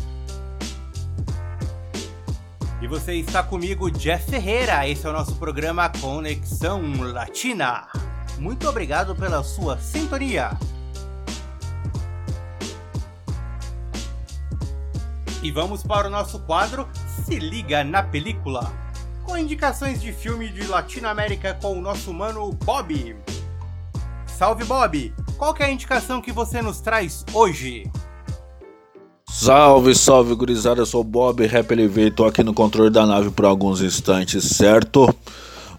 E 2.80 2.86
você 2.86 3.14
está 3.14 3.42
comigo, 3.42 3.90
Jeff 3.90 4.30
Ferreira. 4.30 4.86
Esse 4.88 5.04
é 5.04 5.10
o 5.10 5.12
nosso 5.12 5.34
programa 5.34 5.90
Conexão 6.00 6.80
Latina. 7.12 7.88
Muito 8.38 8.68
obrigado 8.68 9.16
pela 9.16 9.42
sua 9.42 9.78
sintonia. 9.78 10.56
E 15.42 15.50
vamos 15.50 15.82
para 15.82 16.06
o 16.06 16.10
nosso 16.10 16.38
quadro 16.40 16.88
Se 17.24 17.38
Liga 17.38 17.82
na 17.82 18.02
Película, 18.02 18.72
com 19.24 19.36
indicações 19.36 20.00
de 20.00 20.12
filme 20.12 20.48
de 20.48 20.66
Latinoamérica 20.66 21.54
com 21.54 21.78
o 21.78 21.80
nosso 21.80 22.12
mano 22.12 22.52
Bob. 22.52 23.16
Salve 24.26 24.64
Bob! 24.64 25.12
Qual 25.38 25.54
é 25.60 25.66
a 25.66 25.70
indicação 25.70 26.20
que 26.20 26.32
você 26.32 26.60
nos 26.60 26.80
traz 26.80 27.24
hoje? 27.32 27.88
Salve, 29.30 29.94
salve, 29.94 30.34
gurizada. 30.34 30.80
Eu 30.80 30.86
sou 30.86 31.00
o 31.00 31.04
Bob 31.04 31.46
Rap 31.46 31.72
LV. 31.72 32.10
Tô 32.10 32.24
aqui 32.24 32.42
no 32.42 32.52
controle 32.52 32.90
da 32.90 33.06
nave 33.06 33.30
por 33.30 33.44
alguns 33.44 33.80
instantes, 33.80 34.42
certo? 34.44 35.14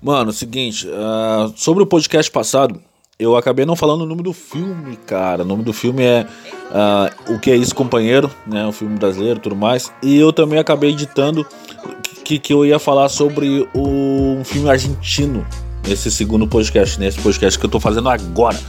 Mano, 0.02 0.32
seguinte, 0.32 0.88
uh, 0.88 1.54
sobre 1.58 1.84
o 1.84 1.86
podcast 1.86 2.32
passado, 2.32 2.80
eu 3.20 3.36
acabei 3.36 3.66
não 3.66 3.76
falando 3.76 4.04
o 4.04 4.06
nome 4.06 4.24
do 4.24 4.32
filme, 4.32 4.96
cara. 4.96 5.44
O 5.44 5.46
nome 5.46 5.62
do 5.62 5.74
filme 5.74 6.04
é 6.04 6.26
uh, 6.72 7.34
O 7.34 7.38
Que 7.38 7.52
É 7.52 7.58
Isso, 7.58 7.76
Companheiro, 7.76 8.32
né? 8.48 8.66
O 8.66 8.72
filme 8.72 8.98
brasileiro 8.98 9.42
tudo 9.42 9.58
mais. 9.58 9.92
E 10.02 10.18
eu 10.18 10.32
também 10.32 10.58
acabei 10.58 10.92
editando 10.92 11.46
que, 12.24 12.40
que 12.40 12.54
eu 12.54 12.66
ia 12.66 12.80
falar 12.80 13.10
sobre 13.10 13.68
o, 13.74 14.38
um 14.40 14.44
filme 14.46 14.70
argentino 14.70 15.46
nesse 15.90 16.12
segundo 16.12 16.48
podcast, 16.48 17.00
nesse 17.00 17.20
podcast 17.20 17.58
que 17.58 17.66
eu 17.66 17.70
tô 17.70 17.80
fazendo 17.80 18.10
agora. 18.10 18.60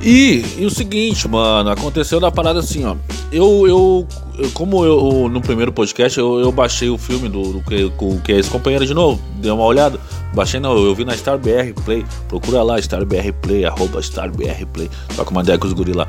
E, 0.00 0.44
e, 0.56 0.64
o 0.64 0.70
seguinte, 0.70 1.26
mano, 1.28 1.70
aconteceu 1.70 2.20
da 2.20 2.30
parada 2.30 2.60
assim, 2.60 2.84
ó. 2.84 2.96
Eu, 3.32 3.66
eu, 3.66 4.08
como 4.54 4.84
eu 4.84 5.28
no 5.28 5.40
primeiro 5.40 5.72
podcast 5.72 6.18
eu, 6.18 6.38
eu 6.40 6.52
baixei 6.52 6.88
o 6.88 6.96
filme 6.96 7.28
do, 7.28 7.54
do 7.54 7.60
que, 7.60 7.90
com, 7.90 8.18
que 8.20 8.32
é 8.32 8.38
esse 8.38 8.48
companheiro 8.48 8.86
de 8.86 8.94
novo, 8.94 9.20
dei 9.36 9.50
uma 9.50 9.64
olhada. 9.64 9.98
Baixei 10.32 10.60
não, 10.60 10.76
eu 10.76 10.94
vi 10.94 11.04
na 11.04 11.16
Star 11.16 11.36
BR 11.36 11.74
Play. 11.84 12.06
Procura 12.28 12.62
lá, 12.62 12.80
Star 12.80 13.04
BR 13.04 13.32
Play, 13.42 13.64
arroba 13.64 14.00
Star 14.00 14.30
BR 14.30 14.64
Play. 14.72 14.88
Que 15.14 15.20
eu 15.20 15.26
mandei 15.32 15.58
com 15.58 15.66
os 15.66 15.72
guri 15.72 15.92
lá. 15.92 16.06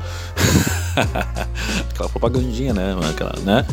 Aquela 1.90 2.08
propagandinha, 2.08 2.72
né? 2.72 2.96
Aquela, 3.10 3.34
né? 3.44 3.66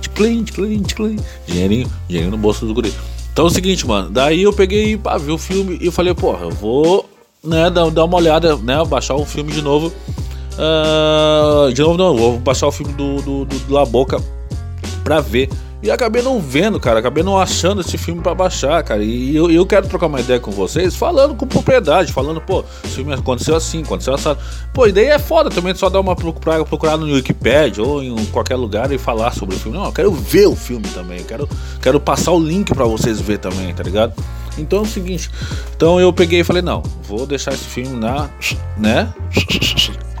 Ticlin, 0.00 0.44
ticlin, 0.44 0.82
ticlin. 0.82 1.18
Dinheirinho, 1.46 1.90
dinheirinho 2.08 2.30
no 2.30 2.38
bolso 2.38 2.66
dos 2.66 2.74
guri. 2.74 2.92
Então 3.32 3.46
é 3.46 3.48
o 3.48 3.50
seguinte, 3.50 3.86
mano. 3.86 4.10
Daí 4.10 4.42
eu 4.42 4.52
peguei, 4.52 4.96
pá, 4.96 5.16
vi 5.16 5.32
o 5.32 5.38
filme 5.38 5.78
e 5.80 5.90
falei, 5.90 6.14
porra, 6.14 6.44
eu 6.44 6.50
vou 6.50 7.08
né, 7.42 7.70
dar, 7.70 7.90
dar 7.90 8.04
uma 8.04 8.16
olhada, 8.16 8.56
né, 8.56 8.84
baixar 8.84 9.14
o 9.14 9.24
filme 9.24 9.52
de 9.52 9.62
novo. 9.62 9.92
Uh, 10.52 11.72
de 11.72 11.80
novo 11.80 11.96
não, 11.96 12.16
vou 12.16 12.38
baixar 12.38 12.66
o 12.66 12.72
filme 12.72 12.92
do, 12.92 13.22
do, 13.22 13.44
do, 13.46 13.58
do 13.58 13.72
La 13.72 13.86
Boca 13.86 14.22
pra 15.02 15.20
ver. 15.20 15.48
E 15.82 15.90
acabei 15.90 16.22
não 16.22 16.38
vendo, 16.40 16.78
cara, 16.78 17.00
acabei 17.00 17.24
não 17.24 17.36
achando 17.36 17.80
esse 17.80 17.98
filme 17.98 18.20
para 18.20 18.32
baixar, 18.34 18.82
cara. 18.84 19.02
E 19.02 19.34
eu, 19.34 19.50
eu 19.50 19.66
quero 19.66 19.88
trocar 19.88 20.06
uma 20.06 20.20
ideia 20.20 20.38
com 20.38 20.52
vocês, 20.52 20.94
falando 20.94 21.34
com 21.34 21.44
propriedade, 21.44 22.12
falando, 22.12 22.40
pô, 22.40 22.64
esse 22.84 22.94
filme 22.94 23.12
aconteceu 23.12 23.56
assim, 23.56 23.82
aconteceu 23.82 24.14
assim. 24.14 24.36
Pô, 24.72 24.86
e 24.86 24.92
daí 24.92 25.06
é 25.06 25.18
foda 25.18 25.50
também 25.50 25.74
só 25.74 25.90
dar 25.90 25.98
uma 25.98 26.14
procurada, 26.14 26.64
procurar 26.64 26.96
no 26.96 27.12
Wikipedia 27.12 27.82
ou 27.82 28.00
em 28.00 28.24
qualquer 28.26 28.54
lugar 28.54 28.92
e 28.92 28.98
falar 28.98 29.32
sobre 29.32 29.56
o 29.56 29.58
filme. 29.58 29.76
Não, 29.76 29.86
eu 29.86 29.92
quero 29.92 30.12
ver 30.12 30.46
o 30.46 30.54
filme 30.54 30.86
também, 30.94 31.18
eu 31.18 31.24
quero, 31.24 31.48
quero 31.82 31.98
passar 31.98 32.30
o 32.30 32.38
link 32.38 32.72
para 32.72 32.84
vocês 32.84 33.20
ver 33.20 33.38
também, 33.38 33.74
tá 33.74 33.82
ligado? 33.82 34.14
Então 34.56 34.80
é 34.80 34.82
o 34.82 34.86
seguinte, 34.86 35.30
então 35.74 35.98
eu 35.98 36.12
peguei 36.12 36.40
e 36.40 36.44
falei, 36.44 36.62
não, 36.62 36.82
vou 37.02 37.26
deixar 37.26 37.54
esse 37.54 37.64
filme 37.64 37.96
na, 37.98 38.28
né, 38.76 39.12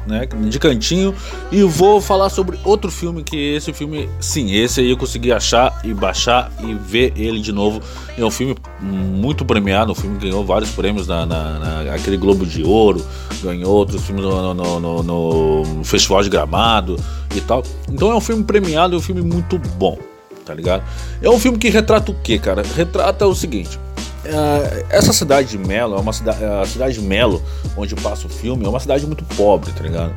né, 0.06 0.26
de 0.26 0.58
cantinho 0.58 1.14
e 1.50 1.62
vou 1.62 2.00
falar 2.00 2.28
sobre 2.28 2.58
outro 2.64 2.90
filme 2.90 3.22
que 3.22 3.36
esse 3.54 3.72
filme, 3.72 4.08
sim, 4.20 4.52
esse 4.52 4.80
aí 4.80 4.90
eu 4.90 4.96
consegui 4.96 5.32
achar 5.32 5.80
e 5.84 5.94
baixar 5.94 6.50
e 6.60 6.74
ver 6.74 7.12
ele 7.16 7.40
de 7.40 7.52
novo. 7.52 7.80
É 8.16 8.24
um 8.24 8.30
filme 8.30 8.54
muito 8.80 9.44
premiado, 9.44 9.92
um 9.92 9.94
filme 9.94 10.18
que 10.18 10.26
ganhou 10.26 10.44
vários 10.44 10.70
prêmios 10.70 11.06
na, 11.06 11.24
na, 11.24 11.58
na 11.58 11.94
aquele 11.94 12.16
Globo 12.16 12.44
de 12.44 12.62
Ouro, 12.62 13.04
ganhou 13.42 13.72
outros 13.72 14.02
filmes 14.02 14.24
no, 14.24 14.54
no, 14.54 14.80
no, 14.80 15.02
no 15.02 15.84
Festival 15.84 16.22
de 16.22 16.28
Gramado 16.30 16.96
e 17.34 17.40
tal. 17.40 17.62
Então 17.90 18.10
é 18.10 18.14
um 18.14 18.20
filme 18.20 18.44
premiado, 18.44 18.94
é 18.94 18.98
um 18.98 19.02
filme 19.02 19.22
muito 19.22 19.58
bom. 19.58 19.98
tá 20.44 20.54
ligado? 20.54 20.82
É 21.20 21.30
um 21.30 21.38
filme 21.38 21.58
que 21.58 21.68
retrata 21.68 22.10
o 22.10 22.14
que, 22.14 22.38
cara? 22.38 22.62
Retrata 22.76 23.26
o 23.26 23.34
seguinte. 23.34 23.78
É, 24.24 24.86
essa 24.90 25.12
cidade 25.12 25.48
de 25.48 25.58
Melo 25.58 25.96
é 25.96 26.00
uma 26.00 26.12
cidade, 26.12 26.44
a 26.44 26.64
cidade 26.64 26.94
de 26.94 27.00
Melo, 27.00 27.42
onde 27.76 27.94
passa 27.96 28.26
o 28.26 28.30
filme, 28.30 28.64
é 28.64 28.68
uma 28.68 28.80
cidade 28.80 29.06
muito 29.06 29.24
pobre, 29.36 29.72
tá 29.72 29.82
ligado? 29.82 30.14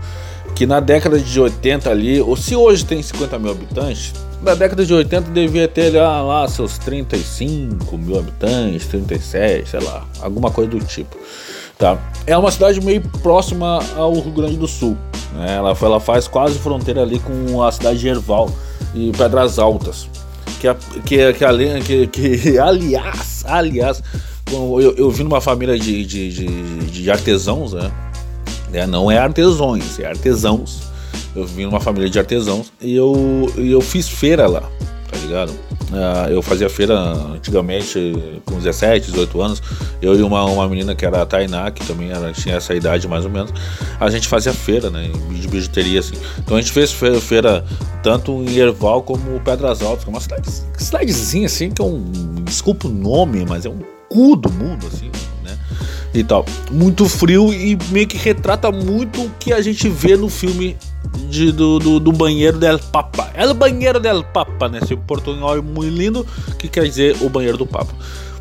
Que 0.54 0.66
na 0.66 0.80
década 0.80 1.20
de 1.20 1.40
80 1.40 1.90
ali, 1.90 2.22
ou 2.22 2.36
se 2.38 2.56
hoje 2.56 2.86
tem 2.86 3.02
50 3.02 3.40
mil 3.40 3.52
habitantes, 3.52 4.14
na 4.42 4.54
década 4.54 4.86
de 4.86 4.94
80 4.94 5.32
devia 5.32 5.68
ter 5.68 5.90
lá, 5.92 6.22
lá 6.22 6.48
seus 6.48 6.78
35 6.78 7.98
mil 7.98 8.20
habitantes, 8.20 8.86
37, 8.86 9.70
sei 9.70 9.80
lá, 9.80 10.06
alguma 10.22 10.52
coisa 10.52 10.70
do 10.70 10.80
tipo. 10.80 11.18
Tá? 11.78 11.98
É 12.26 12.38
uma 12.38 12.52
cidade 12.52 12.80
meio 12.80 13.02
próxima 13.22 13.80
ao 13.98 14.14
Rio 14.14 14.32
Grande 14.32 14.56
do 14.56 14.68
Sul. 14.68 14.96
Né? 15.34 15.56
Ela, 15.56 15.76
ela 15.82 16.00
faz 16.00 16.28
quase 16.28 16.58
fronteira 16.60 17.02
ali 17.02 17.20
com 17.20 17.62
a 17.62 17.72
cidade 17.72 18.00
de 18.00 18.08
Erval 18.08 18.50
e 18.94 19.12
Pedras 19.12 19.60
Altas. 19.60 20.08
Que, 20.60 20.74
que, 21.02 21.34
que, 21.34 22.08
que, 22.08 22.08
que 22.08 22.58
aliás, 22.60 23.44
aliás, 23.46 24.02
eu, 24.52 24.96
eu 24.98 25.12
vim 25.12 25.24
numa 25.24 25.42
família 25.42 25.78
de, 25.78 26.06
de, 26.06 26.30
de, 26.32 26.92
de 26.92 27.12
artesãos, 27.12 27.74
né? 27.74 27.92
É, 28.74 28.86
não 28.86 29.10
é 29.10 29.18
artesões, 29.18 30.00
é 30.00 30.08
artesãos. 30.08 30.82
Eu 31.36 31.46
vim 31.46 31.66
numa 31.66 31.80
família 31.80 32.10
de 32.10 32.20
artesãos 32.20 32.72
e 32.82 32.96
eu, 32.96 33.52
eu 33.58 33.82
fiz 33.82 34.08
feira 34.08 34.48
lá, 34.48 34.62
tá 34.62 35.18
ligado? 35.22 35.54
Uh, 35.92 36.32
eu 36.32 36.42
fazia 36.42 36.68
feira 36.68 36.98
antigamente, 36.98 38.14
com 38.44 38.56
17, 38.56 39.12
18 39.12 39.42
anos. 39.42 39.64
Eu 40.02 40.18
e 40.18 40.24
uma, 40.24 40.44
uma 40.46 40.68
menina 40.68 40.96
que 40.96 41.06
era 41.06 41.22
a 41.22 41.26
Tainá, 41.26 41.70
que 41.70 41.86
também 41.86 42.10
era, 42.10 42.32
tinha 42.34 42.56
essa 42.56 42.74
idade 42.74 43.08
mais 43.08 43.24
ou 43.24 43.32
menos. 43.32 43.54
A 44.00 44.10
gente 44.10 44.28
fazia 44.28 44.54
feira, 44.54 44.90
né? 44.90 45.10
De 45.32 45.48
bijuteria, 45.48 46.00
assim. 46.00 46.16
Então 46.40 46.58
a 46.58 46.62
gente 46.62 46.72
fez 46.72 46.92
feira, 46.92 47.22
feira 47.22 47.66
tanto 48.02 48.44
em 48.44 48.58
Erval 48.58 49.04
como 49.04 49.40
Pedras 49.42 49.82
Altas, 49.82 50.04
que 50.04 50.10
é 50.10 50.14
uma 50.14 50.22
cidade, 50.22 50.50
cidadezinha, 50.78 51.46
assim, 51.46 51.70
que 51.70 51.82
é 51.82 51.86
um. 51.86 52.04
Desculpa 52.44 52.88
o 52.88 52.92
nome, 52.92 53.46
mas 53.46 53.66
é 53.66 53.70
um 53.70 53.80
cu 54.10 54.36
do 54.36 54.52
mundo, 54.52 54.88
assim, 54.88 55.12
né? 55.44 55.58
E 56.14 56.24
tal. 56.24 56.46
Muito 56.72 57.08
frio 57.08 57.54
e 57.54 57.78
meio 57.92 58.08
que 58.08 58.18
retrata 58.18 58.72
muito 58.72 59.22
o 59.22 59.30
que 59.40 59.54
a 59.54 59.62
gente 59.62 59.88
vê 59.88 60.18
no 60.18 60.30
filme 60.30 60.76
de, 61.30 61.52
do, 61.52 61.80
do, 61.80 62.00
do, 62.00 62.12
banheiro 62.12 62.58
del 62.58 62.80
Papa. 62.80 63.30
É 63.34 63.46
o 63.46 63.54
banheiro 63.54 64.00
del 64.00 64.24
Papa, 64.24 64.70
né? 64.70 64.80
Esse 64.82 64.96
portunhol 64.96 65.58
é 65.58 65.62
muito 65.62 65.96
lindo, 65.96 66.26
que 66.58 66.68
quer 66.68 66.84
dizer 66.84 67.18
o 67.22 67.30
banheiro 67.30 67.58
do 67.58 67.66
Papa. 67.66 67.94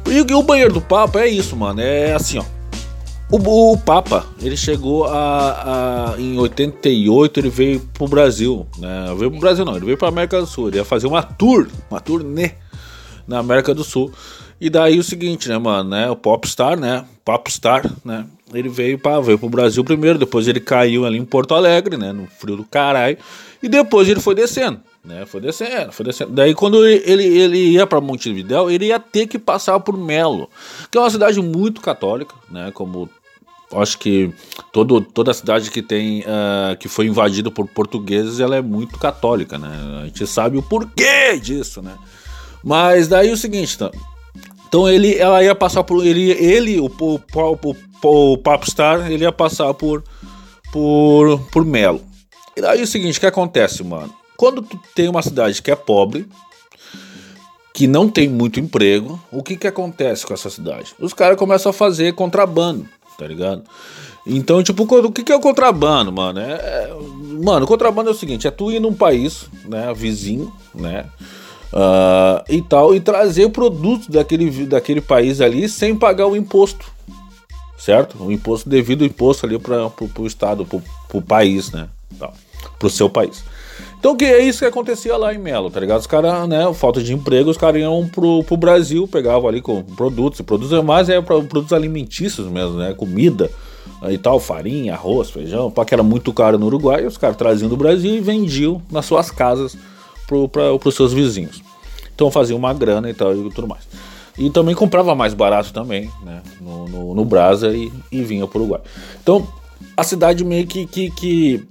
E 0.06 0.20
o 0.32 0.42
banheiro 0.42 0.72
do 0.72 0.80
Papa 0.80 1.20
é 1.20 1.28
isso, 1.28 1.56
mano. 1.56 1.80
É 1.80 2.12
assim, 2.12 2.38
ó. 2.38 2.44
O, 3.30 3.72
o 3.72 3.78
Papa, 3.78 4.26
ele 4.40 4.56
chegou 4.56 5.06
a, 5.06 6.12
a, 6.14 6.20
em 6.20 6.38
88, 6.38 7.40
ele 7.40 7.48
veio 7.48 7.80
pro 7.94 8.06
Brasil, 8.06 8.66
né? 8.78 9.06
Veio 9.16 9.30
pro 9.30 9.40
Brasil 9.40 9.64
não, 9.64 9.76
ele 9.76 9.86
veio 9.86 9.96
pra 9.98 10.08
América 10.08 10.38
do 10.40 10.46
Sul. 10.46 10.68
Ele 10.68 10.76
ia 10.76 10.84
fazer 10.84 11.06
uma 11.06 11.22
tour, 11.22 11.66
uma 11.90 12.00
turnê 12.00 12.52
na 13.26 13.38
América 13.38 13.74
do 13.74 13.82
Sul. 13.82 14.12
E 14.60 14.70
daí 14.70 14.98
o 14.98 15.04
seguinte, 15.04 15.48
né, 15.48 15.58
mano, 15.58 15.90
né? 15.90 16.10
O 16.10 16.16
Popstar, 16.16 16.78
né? 16.78 17.04
Popstar, 17.24 17.90
né? 18.04 18.26
Ele 18.52 18.68
veio 18.68 18.98
para 18.98 19.20
veio 19.20 19.38
pro 19.38 19.48
Brasil 19.48 19.82
primeiro, 19.82 20.18
depois 20.18 20.46
ele 20.46 20.60
caiu 20.60 21.06
ali 21.06 21.18
em 21.18 21.24
Porto 21.24 21.54
Alegre, 21.54 21.96
né? 21.96 22.12
No 22.12 22.26
frio 22.26 22.56
do 22.56 22.64
caralho. 22.64 23.16
E 23.62 23.68
depois 23.68 24.08
ele 24.08 24.20
foi 24.20 24.34
descendo, 24.34 24.80
né? 25.02 25.24
Foi 25.24 25.40
descendo, 25.40 25.92
foi 25.92 26.04
descendo. 26.04 26.32
Daí 26.32 26.54
quando 26.54 26.86
ele, 26.86 27.24
ele 27.24 27.56
ia 27.70 27.86
para 27.86 28.00
Montevidéu, 28.00 28.70
ele 28.70 28.86
ia 28.86 29.00
ter 29.00 29.26
que 29.26 29.38
passar 29.38 29.80
por 29.80 29.96
Melo, 29.96 30.50
que 30.90 30.98
é 30.98 31.00
uma 31.00 31.10
cidade 31.10 31.40
muito 31.40 31.80
católica, 31.80 32.34
né? 32.50 32.70
Como 32.74 33.08
acho 33.72 33.98
que 33.98 34.32
todo, 34.72 35.00
toda 35.00 35.32
cidade 35.32 35.70
que 35.70 35.82
tem 35.82 36.20
uh, 36.20 36.76
que 36.78 36.86
foi 36.86 37.06
invadida 37.06 37.50
por 37.50 37.66
portugueses 37.66 38.38
ela 38.38 38.54
é 38.54 38.62
muito 38.62 38.98
católica 38.98 39.58
né 39.58 39.68
a 40.02 40.04
gente 40.04 40.26
sabe 40.26 40.56
o 40.56 40.62
porquê 40.62 41.38
disso 41.40 41.82
né 41.82 41.96
mas 42.62 43.08
daí 43.08 43.32
o 43.32 43.36
seguinte 43.36 43.76
tá? 43.76 43.90
Então 44.74 44.88
ele 44.88 45.16
ela 45.16 45.40
ia 45.40 45.54
passar 45.54 45.84
por 45.84 46.04
ele 46.04 46.32
ele 46.32 46.80
o, 46.80 46.86
o, 46.86 47.20
o, 47.32 48.32
o 48.32 48.38
Popstar 48.38 49.08
ele 49.08 49.22
ia 49.22 49.30
passar 49.30 49.72
por 49.72 50.02
por 50.72 51.38
por 51.52 51.64
Melo. 51.64 52.00
E 52.56 52.60
daí 52.60 52.80
é 52.80 52.82
o 52.82 52.86
seguinte, 52.86 53.18
o 53.18 53.20
que 53.20 53.26
acontece, 53.26 53.84
mano? 53.84 54.12
Quando 54.36 54.62
tu 54.62 54.76
tem 54.92 55.08
uma 55.08 55.22
cidade 55.22 55.62
que 55.62 55.70
é 55.70 55.76
pobre, 55.76 56.26
que 57.72 57.86
não 57.86 58.08
tem 58.08 58.28
muito 58.28 58.58
emprego, 58.58 59.20
o 59.30 59.44
que 59.44 59.56
que 59.56 59.68
acontece 59.68 60.26
com 60.26 60.34
essa 60.34 60.50
cidade? 60.50 60.92
Os 60.98 61.14
caras 61.14 61.38
começam 61.38 61.70
a 61.70 61.72
fazer 61.72 62.12
contrabando, 62.14 62.84
tá 63.16 63.28
ligado? 63.28 63.62
Então, 64.26 64.60
tipo, 64.60 64.82
o 64.82 65.12
que, 65.12 65.22
que 65.22 65.30
é 65.30 65.36
o 65.36 65.40
contrabando, 65.40 66.10
mano? 66.10 66.40
É, 66.40 66.52
é, 66.52 66.96
mano, 67.44 67.64
o 67.64 67.68
contrabando 67.68 68.10
é 68.10 68.12
o 68.12 68.16
seguinte: 68.16 68.48
é 68.48 68.50
tu 68.50 68.72
ir 68.72 68.80
num 68.80 68.94
país, 68.94 69.46
né, 69.66 69.92
vizinho, 69.94 70.52
né, 70.74 71.06
uh, 71.74 72.42
e 72.48 72.62
tal, 72.62 72.94
e 72.94 73.00
trazer 73.00 73.50
produtos 73.50 74.08
daquele, 74.08 74.66
daquele 74.66 75.00
país 75.00 75.40
ali 75.40 75.68
sem 75.68 75.94
pagar 75.94 76.26
o 76.26 76.36
imposto 76.36 76.94
certo? 77.84 78.16
O 78.22 78.32
imposto 78.32 78.68
devido 78.68 79.02
ao 79.02 79.06
imposto 79.06 79.44
ali 79.44 79.58
para 79.58 79.90
o 80.18 80.26
estado, 80.26 80.64
para 80.64 80.80
o 81.12 81.22
país, 81.22 81.70
né? 81.70 81.88
Para 82.18 82.86
o 82.86 82.90
seu 82.90 83.10
país. 83.10 83.44
Então 83.98 84.16
que 84.16 84.24
é 84.24 84.42
isso 84.42 84.60
que 84.60 84.64
acontecia 84.64 85.16
lá 85.16 85.34
em 85.34 85.38
Melo, 85.38 85.70
tá 85.70 85.80
ligado? 85.80 86.00
Os 86.00 86.06
caras, 86.06 86.48
né, 86.48 86.72
falta 86.72 87.02
de 87.02 87.12
emprego, 87.12 87.50
os 87.50 87.56
caras 87.56 87.80
iam 87.80 88.08
pro, 88.08 88.42
pro 88.44 88.56
Brasil, 88.56 89.06
pegavam 89.06 89.48
ali 89.48 89.60
com 89.60 89.82
produtos, 89.82 90.40
produtos 90.40 90.82
mais 90.82 91.08
é 91.08 91.20
para 91.20 91.36
produtos 91.42 91.72
alimentícios 91.72 92.46
mesmo, 92.46 92.76
né? 92.76 92.94
Comida 92.94 93.50
e 94.08 94.16
tal, 94.16 94.40
farinha, 94.40 94.94
arroz, 94.94 95.30
feijão, 95.30 95.70
para 95.70 95.84
que 95.84 95.94
era 95.94 96.02
muito 96.02 96.32
caro 96.32 96.58
no 96.58 96.66
Uruguai, 96.66 97.06
os 97.06 97.18
caras 97.18 97.36
traziam 97.36 97.68
do 97.68 97.76
Brasil 97.76 98.14
e 98.14 98.20
vendiam 98.20 98.80
nas 98.90 99.04
suas 99.04 99.30
casas 99.30 99.76
para 100.26 100.88
os 100.88 100.94
seus 100.94 101.12
vizinhos. 101.12 101.62
Então 102.14 102.30
faziam 102.30 102.58
uma 102.58 102.72
grana 102.72 103.10
e 103.10 103.14
tal 103.14 103.34
e 103.34 103.50
tudo 103.50 103.68
mais. 103.68 103.82
E 104.36 104.50
também 104.50 104.74
comprava 104.74 105.14
mais 105.14 105.32
barato 105.32 105.72
também, 105.72 106.10
né? 106.24 106.42
No, 106.60 106.88
no, 106.88 107.14
no 107.14 107.24
Brasa 107.24 107.74
e, 107.74 107.92
e 108.10 108.22
vinha 108.22 108.46
para 108.46 108.58
o 108.58 108.62
Uruguai. 108.62 108.80
Então, 109.22 109.46
a 109.96 110.02
cidade 110.02 110.44
meio 110.44 110.66
que, 110.66 110.86
que, 110.86 111.10
que 111.10 111.64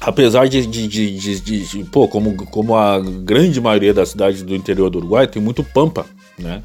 apesar 0.00 0.46
de, 0.48 0.66
de, 0.66 0.88
de, 0.88 1.40
de, 1.40 1.84
pô, 1.84 2.06
como, 2.06 2.34
como 2.46 2.76
a 2.76 3.00
grande 3.00 3.60
maioria 3.60 3.94
das 3.94 4.10
cidades 4.10 4.42
do 4.42 4.54
interior 4.54 4.90
do 4.90 4.98
Uruguai, 4.98 5.26
tem 5.26 5.40
muito 5.40 5.64
pampa, 5.64 6.04
né? 6.38 6.62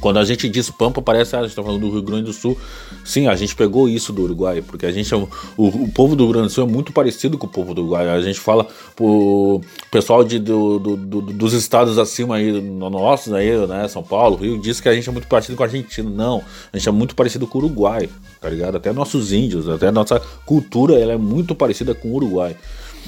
Quando 0.00 0.18
a 0.18 0.24
gente 0.24 0.48
diz 0.48 0.70
Pampa, 0.70 1.00
parece 1.00 1.30
que 1.30 1.36
ah, 1.36 1.38
a 1.40 1.42
gente 1.42 1.52
está 1.52 1.62
falando 1.62 1.80
do 1.80 1.90
Rio 1.90 2.02
Grande 2.02 2.24
do 2.24 2.32
Sul. 2.32 2.56
Sim, 3.04 3.28
a 3.28 3.34
gente 3.34 3.56
pegou 3.56 3.88
isso 3.88 4.12
do 4.12 4.22
Uruguai, 4.22 4.62
porque 4.62 4.84
a 4.84 4.92
gente 4.92 5.12
é, 5.12 5.16
o, 5.16 5.28
o 5.56 5.90
povo 5.90 6.14
do 6.14 6.24
Rio 6.24 6.32
Grande 6.34 6.48
do 6.48 6.52
Sul 6.52 6.64
é 6.64 6.66
muito 6.66 6.92
parecido 6.92 7.38
com 7.38 7.46
o 7.46 7.50
povo 7.50 7.72
do 7.72 7.80
Uruguai. 7.82 8.08
A 8.08 8.20
gente 8.20 8.38
fala 8.38 8.66
o 9.00 9.60
pessoal 9.90 10.22
de, 10.22 10.38
do, 10.38 10.78
do, 10.78 10.96
do, 10.96 11.20
dos 11.22 11.52
estados 11.54 11.98
acima 11.98 12.36
aí, 12.36 12.52
nossos 12.60 13.32
aí, 13.32 13.66
né, 13.66 13.88
São 13.88 14.02
Paulo, 14.02 14.36
Rio, 14.36 14.60
diz 14.60 14.80
que 14.80 14.88
a 14.88 14.94
gente 14.94 15.08
é 15.08 15.12
muito 15.12 15.28
parecido 15.28 15.56
com 15.56 15.62
a 15.62 15.66
Argentina. 15.66 16.10
Não, 16.10 16.42
a 16.72 16.76
gente 16.76 16.88
é 16.88 16.92
muito 16.92 17.14
parecido 17.14 17.46
com 17.46 17.58
o 17.58 17.64
Uruguai, 17.64 18.08
tá 18.40 18.50
ligado? 18.50 18.76
Até 18.76 18.92
nossos 18.92 19.32
índios, 19.32 19.68
até 19.68 19.90
nossa 19.90 20.20
cultura, 20.44 20.98
ela 20.98 21.14
é 21.14 21.18
muito 21.18 21.54
parecida 21.54 21.94
com 21.94 22.08
o 22.08 22.14
Uruguai. 22.14 22.54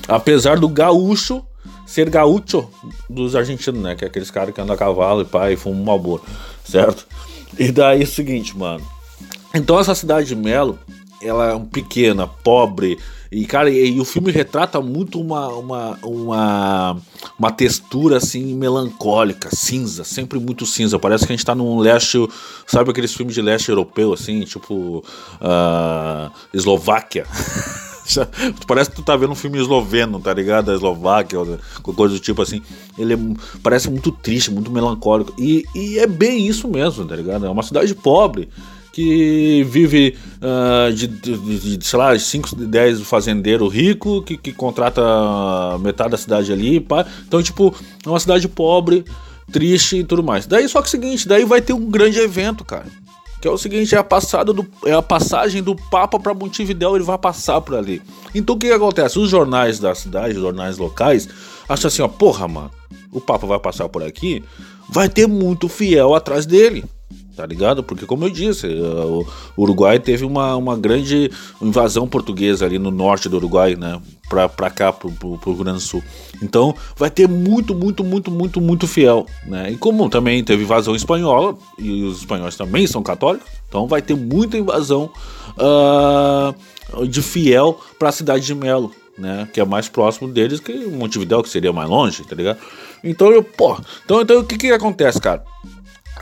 Apesar 0.07 0.59
do 0.59 0.68
gaúcho 0.68 1.44
ser 1.87 2.09
gaúcho 2.11 2.68
dos 3.09 3.35
argentinos, 3.35 3.83
né? 3.83 3.96
Que 3.96 4.05
é 4.05 4.09
aqueles 4.09 4.31
caras 4.31 4.55
que 4.55 4.61
andam 4.61 4.74
a 4.74 4.79
cavalo 4.79 5.22
e 5.22 5.24
pai, 5.24 5.57
fumam 5.57 5.81
um 5.81 5.85
malboro 5.85 6.22
certo? 6.68 7.07
E 7.59 7.72
daí 7.72 8.00
é 8.00 8.04
o 8.04 8.07
seguinte, 8.07 8.57
mano. 8.57 8.85
Então 9.54 9.78
essa 9.78 9.94
cidade 9.94 10.28
de 10.28 10.37
Melo, 10.37 10.78
ela 11.22 11.52
é 11.52 11.59
pequena, 11.59 12.26
pobre, 12.26 12.98
e 13.31 13.44
cara, 13.44 13.70
e, 13.70 13.90
e, 13.96 14.00
o 14.00 14.04
filme 14.04 14.33
retrata 14.33 14.81
muito 14.81 15.20
uma, 15.20 15.48
uma, 15.48 15.98
uma, 16.02 16.96
uma 17.38 17.50
textura 17.50 18.16
assim 18.16 18.54
melancólica, 18.54 19.50
cinza, 19.54 20.02
sempre 20.02 20.38
muito 20.38 20.64
cinza. 20.64 20.98
Parece 20.98 21.26
que 21.26 21.33
a 21.33 21.37
gente 21.37 21.44
tá 21.44 21.54
num 21.54 21.78
leste, 21.78 22.18
sabe 22.66 22.90
aqueles 22.90 23.14
filmes 23.14 23.35
de 23.35 23.42
leste 23.42 23.68
europeu, 23.68 24.14
assim, 24.14 24.40
tipo 24.42 25.04
uh, 25.40 26.33
Eslováquia. 26.54 27.26
parece 28.66 28.90
que 28.90 28.96
tu 28.96 29.02
tá 29.02 29.16
vendo 29.16 29.32
um 29.32 29.36
filme 29.36 29.58
esloveno, 29.58 30.20
tá 30.20 30.32
ligado? 30.32 30.66
Da 30.66 30.74
Eslováquia, 30.74 31.38
coisa 31.82 32.14
do 32.14 32.20
tipo 32.20 32.42
assim. 32.42 32.62
Ele 32.98 33.14
é, 33.14 33.18
parece 33.62 33.90
muito 33.90 34.10
triste, 34.10 34.50
muito 34.50 34.70
melancólico. 34.70 35.32
E, 35.38 35.64
e 35.74 35.98
é 35.98 36.06
bem 36.06 36.46
isso 36.46 36.68
mesmo, 36.68 37.04
tá 37.04 37.16
ligado? 37.16 37.46
É 37.46 37.50
uma 37.50 37.62
cidade 37.62 37.94
pobre 37.94 38.48
que 38.92 39.64
vive 39.68 40.16
uh, 40.38 40.92
de, 40.92 41.06
de, 41.06 41.76
de, 41.76 41.86
sei 41.86 41.98
lá, 41.98 42.18
5, 42.18 42.56
10 42.56 43.02
fazendeiro 43.02 43.68
rico 43.68 44.22
que, 44.22 44.36
que 44.36 44.52
contrata 44.52 45.00
metade 45.80 46.10
da 46.10 46.16
cidade 46.16 46.52
ali. 46.52 46.80
Pá. 46.80 47.06
Então, 47.26 47.42
tipo, 47.42 47.74
é 48.04 48.08
uma 48.08 48.18
cidade 48.18 48.48
pobre, 48.48 49.04
triste 49.52 49.98
e 49.98 50.04
tudo 50.04 50.22
mais. 50.22 50.46
Daí 50.46 50.68
só 50.68 50.80
que 50.80 50.86
é 50.86 50.88
o 50.88 50.90
seguinte, 50.90 51.28
daí 51.28 51.44
vai 51.44 51.60
ter 51.60 51.72
um 51.72 51.86
grande 51.86 52.18
evento, 52.18 52.64
cara 52.64 52.86
que 53.40 53.46
é 53.46 53.51
o 53.51 53.59
seguinte, 53.59 53.94
é 53.94 53.98
a 53.98 54.05
passada 54.05 54.53
do 54.53 54.66
é 54.85 54.92
a 54.92 55.03
passagem 55.03 55.62
do 55.62 55.77
Papa 55.77 56.18
para 56.18 56.35
Montevidéu, 56.35 56.96
ele 56.96 57.05
vai 57.05 57.18
passar 57.18 57.61
por 57.61 57.74
ali. 57.74 58.03
Então 58.35 58.57
o 58.57 58.59
que, 58.59 58.68
que 58.68 58.72
acontece? 58.72 59.18
Os 59.18 59.31
jornais 59.31 59.79
da 59.79 59.94
cidade, 59.94 60.35
os 60.35 60.40
jornais 60.40 60.79
locais, 60.79 61.29
acham 61.68 61.88
assim, 61.88 62.03
ó, 62.03 62.09
porra, 62.09 62.48
mano, 62.48 62.70
o 63.12 63.20
Papa 63.20 63.46
vai 63.46 63.59
passar 63.59 63.88
por 63.88 64.03
aqui, 64.03 64.44
vai 64.88 65.09
ter 65.09 65.27
muito 65.27 65.68
fiel 65.68 66.14
atrás 66.14 66.46
dele. 66.46 66.85
Tá 67.38 67.46
ligado? 67.46 67.85
Porque, 67.85 68.05
como 68.05 68.24
eu 68.24 68.31
disse, 68.31 68.66
eh, 68.66 68.81
o 68.81 69.24
Uruguai 69.57 70.01
teve 70.01 70.24
uma, 70.24 70.57
uma 70.57 70.77
grande 70.77 71.31
invasão 71.62 72.09
portuguesa 72.09 72.66
ali 72.66 72.81
no 72.81 72.90
norte 72.90 73.29
do 73.29 73.37
Uruguai, 73.37 73.77
né? 73.77 74.01
Pra, 74.29 74.48
pra 74.48 74.68
cá, 74.68 74.92
pro, 74.92 75.12
pro, 75.12 75.38
pro 75.38 75.53
Rio 75.53 75.62
Grande 75.62 75.79
do 75.79 75.85
Sul. 75.85 76.03
Então, 76.42 76.74
vai 76.96 77.09
ter 77.09 77.29
muito, 77.29 77.77
muito, 77.77 78.03
muito, 78.03 78.29
muito, 78.29 78.61
muito 78.61 78.88
fiel, 78.88 79.24
né? 79.46 79.70
E 79.70 79.77
como 79.77 80.11
também 80.11 80.42
teve 80.42 80.64
invasão 80.64 80.96
espanhola, 80.96 81.57
e 81.79 82.03
os 82.03 82.18
espanhóis 82.18 82.57
também 82.57 82.88
são 82.88 83.05
católicos, 83.05 83.48
então 83.68 83.87
vai 83.87 84.03
ter 84.03 84.16
muita 84.16 84.59
invasão 84.59 85.09
uh, 85.57 87.07
de 87.07 87.22
fiel 87.22 87.81
pra 88.01 88.11
cidade 88.11 88.44
de 88.44 88.55
Melo, 88.55 88.90
né? 89.16 89.48
Que 89.53 89.61
é 89.61 89.64
mais 89.64 89.88
próximo 89.88 90.29
deles 90.29 90.59
que 90.59 90.72
Montevidéu, 90.72 91.40
que 91.40 91.48
seria 91.48 91.72
mais 91.72 91.88
longe, 91.88 92.24
tá 92.24 92.35
ligado? 92.35 92.59
Então, 93.05 93.31
eu, 93.31 93.44
pô, 93.44 93.79
então, 94.05 94.20
então 94.20 94.40
o 94.40 94.44
que 94.44 94.59
que 94.59 94.72
acontece, 94.72 95.20
cara? 95.20 95.44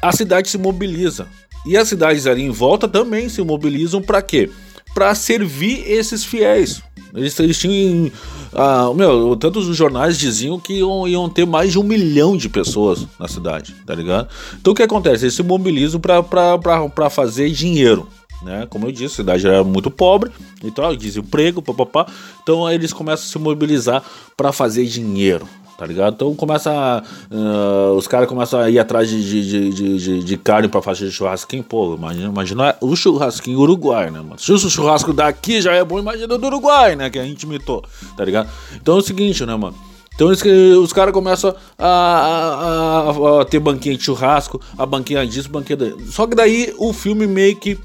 A 0.03 0.13
cidade 0.13 0.49
se 0.49 0.59
mobiliza. 0.59 1.27
E 1.67 1.77
as 1.77 1.89
cidades 1.89 2.27
ali 2.27 2.43
em 2.43 2.51
volta 2.51 2.87
também 2.87 3.29
se 3.29 3.43
mobilizam 3.43 4.01
para 4.01 4.23
quê? 4.23 4.49
Para 4.95 5.15
servir 5.15 5.85
esses 5.91 6.25
fiéis. 6.25 6.81
Eles, 7.13 7.39
eles 7.41 7.59
tinham. 7.59 8.11
Ah, 8.53 8.93
meu, 8.95 9.35
tantos 9.37 9.67
os 9.69 9.77
jornais 9.77 10.17
diziam 10.17 10.61
que 10.61 10.75
iam, 10.75 11.09
iam, 11.09 11.29
ter 11.29 11.47
mais 11.47 11.73
de 11.73 11.79
um 11.79 11.83
milhão 11.83 12.37
de 12.37 12.49
pessoas 12.49 13.07
na 13.19 13.27
cidade, 13.27 13.75
tá 13.85 13.95
ligado? 13.95 14.29
Então 14.61 14.73
o 14.73 14.77
que 14.77 14.83
acontece? 14.83 15.25
Eles 15.25 15.35
se 15.35 15.43
mobilizam 15.43 16.01
para 16.01 17.11
fazer 17.11 17.51
dinheiro. 17.51 18.09
Né? 18.43 18.67
Como 18.69 18.87
eu 18.87 18.93
disse, 18.93 19.15
a 19.15 19.17
cidade 19.17 19.47
era 19.47 19.65
muito 19.65 19.91
pobre, 19.91 20.31
então 20.63 20.95
desemprego, 20.95 21.61
papapá. 21.61 22.07
Então 22.43 22.67
aí 22.67 22.77
eles 22.77 22.93
começam 22.93 23.27
a 23.27 23.29
se 23.29 23.39
mobilizar 23.39 24.03
para 24.37 24.53
fazer 24.53 24.85
dinheiro 24.87 25.49
tá 25.77 25.87
ligado? 25.87 26.15
Então 26.15 26.35
começa. 26.35 27.03
Uh, 27.31 27.95
os 27.95 28.07
caras 28.07 28.29
começam 28.29 28.61
a 28.61 28.71
ir 28.71 28.79
atrás 28.79 29.09
de, 29.09 29.23
de, 29.23 29.71
de, 29.71 29.99
de, 29.99 30.25
de 30.25 30.37
carne 30.37 30.69
pra 30.69 30.83
fazer 30.83 31.11
churrasquinho. 31.11 31.62
Pô, 31.62 31.95
imagina, 31.95 32.29
imagina 32.29 32.77
o 32.81 32.97
churrasquinho 32.97 33.59
uruguai, 33.61 34.11
né, 34.11 34.21
mano? 34.21 34.39
Se 34.39 34.53
o 34.53 34.59
churrasco 34.59 35.12
daqui 35.12 35.61
já 35.61 35.73
é 35.73 35.85
bom, 35.85 35.99
imagina 35.99 36.39
do 36.39 36.47
Uruguai, 36.47 36.97
né? 36.97 37.11
Que 37.11 37.19
a 37.19 37.25
gente 37.25 37.43
imitou, 37.43 37.85
tá 38.17 38.25
ligado? 38.25 38.49
Então 38.75 38.97
é 38.97 38.99
o 38.99 39.03
seguinte, 39.03 39.45
né, 39.45 39.55
mano? 39.55 39.77
Então 40.17 40.29
os, 40.29 40.43
os 40.83 40.93
caras 40.95 41.12
começam 41.12 41.55
a, 41.79 41.87
a, 41.87 43.11
a, 43.11 43.43
a, 43.43 43.45
ter 43.45 43.61
banquinha 43.61 43.95
de 43.95 44.03
churrasco, 44.03 44.59
a 44.77 44.87
banquinha 44.87 45.27
disso, 45.27 45.51
banquinha 45.51 45.77
daí. 45.77 45.95
Só 46.07 46.27
que 46.27 46.35
daí 46.35 46.75
o 46.79 46.93
filme 46.95 47.27
meio 47.27 47.55
que 47.55 47.79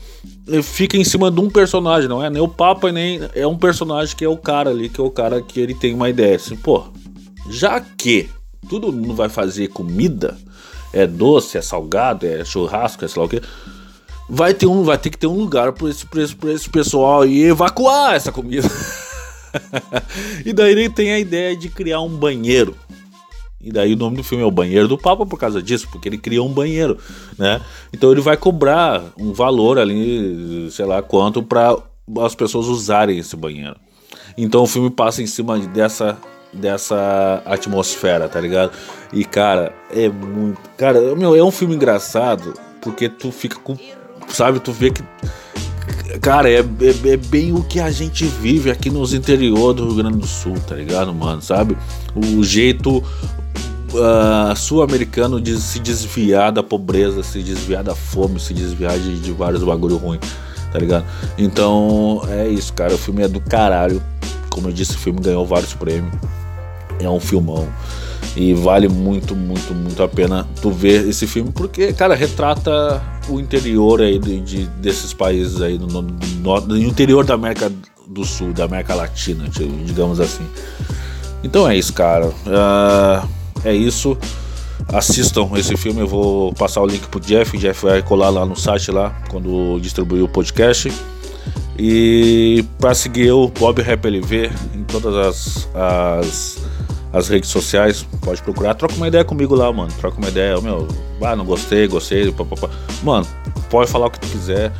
eh, 0.48 0.62
fica 0.62 0.96
em 0.96 1.04
cima 1.04 1.30
de 1.30 1.42
um 1.42 1.50
personagem, 1.50 2.08
não 2.08 2.24
é 2.24 2.30
nem 2.30 2.42
o 2.42 2.48
Papa, 2.48 2.90
nem 2.90 3.20
é 3.36 3.46
um 3.46 3.58
personagem 3.58 4.16
que 4.16 4.24
é 4.24 4.30
o 4.30 4.38
cara 4.38 4.70
ali, 4.70 4.88
que 4.88 5.02
é 5.02 5.04
o 5.04 5.12
cara 5.12 5.42
que 5.42 5.60
ele 5.60 5.76
tem 5.76 5.94
uma 5.94 6.10
ideia 6.10 6.38
assim, 6.38 6.56
pô, 6.56 6.86
já 7.50 7.80
que 7.80 8.30
tudo 8.70 8.92
não 8.92 9.16
vai 9.16 9.30
fazer 9.30 9.70
comida, 9.70 10.38
é 10.94 11.08
doce, 11.08 11.58
é 11.58 11.62
salgado, 11.62 12.26
é 12.26 12.44
churrasco, 12.44 13.06
é 13.06 13.08
sei 13.08 13.20
lá 13.20 13.26
o 13.26 13.30
que. 13.30 13.42
Vai 14.30 14.54
ter, 14.54 14.66
um, 14.66 14.84
vai 14.84 14.98
ter 14.98 15.10
que 15.10 15.18
ter 15.18 15.28
um 15.28 15.38
lugar 15.38 15.74
para 15.74 15.90
esse, 15.90 16.06
esse, 16.16 16.36
esse 16.48 16.70
pessoal 16.70 17.22
aí 17.22 17.44
evacuar 17.44 18.16
essa 18.16 18.32
comida. 18.32 18.70
e 20.46 20.54
daí 20.54 20.72
ele 20.72 20.90
tem 20.90 21.12
a 21.12 21.20
ideia 21.20 21.56
de 21.56 21.68
criar 21.70 22.02
um 22.02 22.10
banheiro. 22.10 22.76
E 23.64 23.72
daí 23.72 23.94
o 23.94 23.98
nome 23.98 24.18
do 24.18 24.24
filme 24.24 24.44
é 24.44 24.48
o 24.48 24.52
Banheiro 24.52 24.88
do 24.88 24.98
Papa 24.98 25.24
por 25.26 25.38
causa 25.38 25.62
disso, 25.62 25.88
porque 25.92 26.10
ele 26.10 26.18
criou 26.18 26.48
um 26.48 26.52
banheiro, 26.52 26.98
né? 27.38 27.62
Então 27.94 28.12
ele 28.12 28.22
vai 28.22 28.36
cobrar 28.36 29.04
um 29.18 29.34
valor 29.34 29.78
ali, 29.78 30.68
sei 30.72 30.86
lá 30.86 31.04
quanto, 31.04 31.44
para 31.44 31.78
as 32.22 32.34
pessoas 32.34 32.66
usarem 32.66 33.20
esse 33.20 33.36
banheiro. 33.36 33.76
Então 34.36 34.64
o 34.64 34.68
filme 34.68 34.90
passa 34.90 35.22
em 35.22 35.28
cima 35.28 35.60
dessa 35.60 36.18
dessa 36.54 37.42
atmosfera, 37.46 38.28
tá 38.28 38.40
ligado? 38.40 38.72
E 39.14 39.24
cara, 39.24 39.74
é 39.90 40.10
muito. 40.10 40.60
Cara, 40.78 41.16
meu, 41.16 41.36
é 41.36 41.44
um 41.44 41.52
filme 41.52 41.76
engraçado 41.76 42.54
porque 42.82 43.08
tu 43.08 43.32
fica 43.32 43.58
com. 43.60 43.78
Sabe, 44.30 44.60
tu 44.60 44.72
vê 44.72 44.92
que. 44.92 45.04
Cara, 46.22 46.50
é, 46.50 46.60
é, 46.60 47.10
é 47.10 47.18
bem 47.18 47.54
o 47.54 47.64
que 47.64 47.80
a 47.80 47.90
gente 47.90 48.26
vive 48.26 48.70
aqui 48.70 48.90
nos 48.90 49.14
interior 49.14 49.74
do 49.74 49.86
Rio 49.86 49.96
Grande 49.96 50.18
do 50.18 50.28
Sul, 50.28 50.56
tá 50.68 50.76
ligado, 50.76 51.14
mano? 51.14 51.42
Sabe? 51.42 51.78
O 52.14 52.44
jeito 52.44 52.98
uh, 52.98 54.56
sul-americano 54.56 55.40
de 55.40 55.60
se 55.60 55.80
desviar 55.80 56.52
da 56.52 56.62
pobreza, 56.62 57.24
se 57.24 57.42
desviar 57.42 57.84
da 57.84 57.96
fome, 57.96 58.40
se 58.40 58.54
desviar 58.54 59.00
de, 59.00 59.20
de 59.20 59.32
vários 59.32 59.64
bagulho 59.64 59.98
ruim, 59.98 60.20
tá 60.72 60.80
ligado? 60.80 61.06
Então 61.38 62.22
é 62.30 62.48
isso, 62.48 62.74
cara. 62.74 62.94
O 62.94 62.98
filme 62.98 63.24
é 63.24 63.28
do 63.28 63.40
caralho. 63.40 64.02
Como 64.50 64.68
eu 64.68 64.74
disse, 64.74 64.96
o 64.96 65.00
filme 65.00 65.22
ganhou 65.22 65.46
vários 65.46 65.74
prêmios 65.74 66.14
é 67.00 67.10
um 67.10 67.20
filmão. 67.20 67.68
E 68.36 68.54
vale 68.54 68.88
muito, 68.88 69.36
muito, 69.36 69.74
muito 69.74 70.02
a 70.02 70.08
pena 70.08 70.48
tu 70.62 70.72
ver 70.72 71.08
esse 71.08 71.28
filme, 71.28 71.52
porque, 71.52 71.92
cara, 71.92 72.16
retrata 72.16 73.02
o 73.28 73.40
interior 73.40 74.02
aí 74.02 74.18
de, 74.18 74.40
de 74.40 74.66
desses 74.66 75.14
países 75.14 75.62
aí, 75.62 75.78
no, 75.78 75.88
no, 75.88 76.02
no, 76.02 76.62
no, 76.62 76.78
interior 76.78 77.26
da 77.26 77.34
América 77.34 77.72
do 78.08 78.24
Sul, 78.24 78.54
da 78.54 78.66
América 78.66 78.96
Latina, 78.96 79.50
digamos 79.86 80.20
assim. 80.20 80.46
Então 81.44 81.68
é 81.68 81.78
isso, 81.78 81.92
cara. 81.94 82.28
Uh, 82.28 83.28
é 83.66 83.74
isso. 83.74 84.18
Assistam 84.88 85.50
esse 85.56 85.76
filme, 85.78 86.02
eu 86.02 86.08
vou 86.08 86.54
passar 86.54 86.82
o 86.82 86.86
link 86.86 87.08
pro 87.08 87.20
Jeff. 87.20 87.56
O 87.56 87.60
Jeff 87.60 87.86
vai 87.86 88.02
colar 88.02 88.30
lá 88.30 88.46
no 88.46 88.56
site 88.56 88.92
lá 88.92 89.14
quando 89.30 89.80
distribuir 89.80 90.24
o 90.24 90.28
podcast. 90.28 90.92
E 91.78 92.64
para 92.80 92.94
seguir 92.94 93.28
eu, 93.28 93.52
Bob 93.60 93.82
Rap 93.82 94.06
LV, 94.06 94.52
em 94.76 94.84
todas 94.84 95.16
as, 95.16 95.70
as 95.74 96.58
as 97.14 97.28
redes 97.28 97.50
sociais, 97.50 98.06
pode 98.22 98.42
procurar, 98.42 98.74
troca 98.74 98.96
uma 98.96 99.08
ideia 99.08 99.24
comigo 99.26 99.54
lá, 99.54 99.72
mano. 99.72 99.92
Troca 100.00 100.18
uma 100.18 100.30
ideia, 100.30 100.60
meu, 100.62 100.88
ah, 101.22 101.36
não 101.36 101.46
gostei, 101.46 101.88
gostei. 101.88 102.34
Mano, 103.04 103.28
pode 103.70 103.92
falar 103.92 104.08
o 104.08 104.12
que 104.12 104.20
tu 104.20 104.28
quiser. 104.28 104.72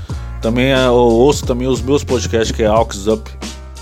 Também 0.42 0.74
é, 0.74 0.86
eu 0.88 0.94
ouço 0.94 1.46
também 1.46 1.68
os 1.68 1.82
meus 1.82 2.04
podcasts, 2.04 2.56
que 2.56 2.64
é 2.64 2.68
AuxUp, 2.68 3.30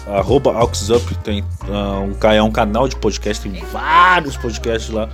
arroba 0.07 0.51
AuxUp, 0.53 1.15
tem 1.23 1.41
uh, 1.41 2.03
um, 2.03 2.29
é 2.29 2.41
um 2.41 2.51
canal 2.51 2.87
de 2.87 2.95
podcast, 2.95 3.47
tem 3.47 3.63
vários 3.71 4.35
podcasts 4.35 4.89
lá. 4.89 5.07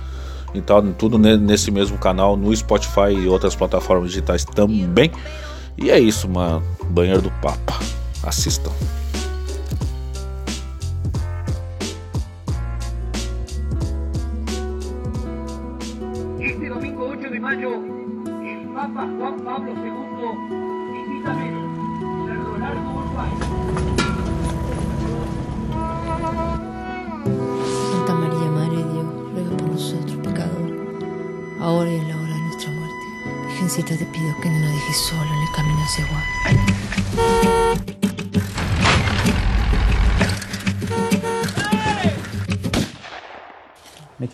Então, 0.54 0.92
tudo 0.92 1.18
nesse 1.18 1.70
mesmo 1.70 1.98
canal, 1.98 2.36
no 2.36 2.54
Spotify 2.56 3.12
e 3.12 3.28
outras 3.28 3.54
plataformas 3.54 4.10
digitais 4.10 4.44
também. 4.44 5.12
E 5.76 5.90
é 5.90 5.98
isso, 5.98 6.28
mano. 6.28 6.62
Banheiro 6.88 7.20
do 7.20 7.30
Papa. 7.42 7.78
Assistam. 8.22 8.72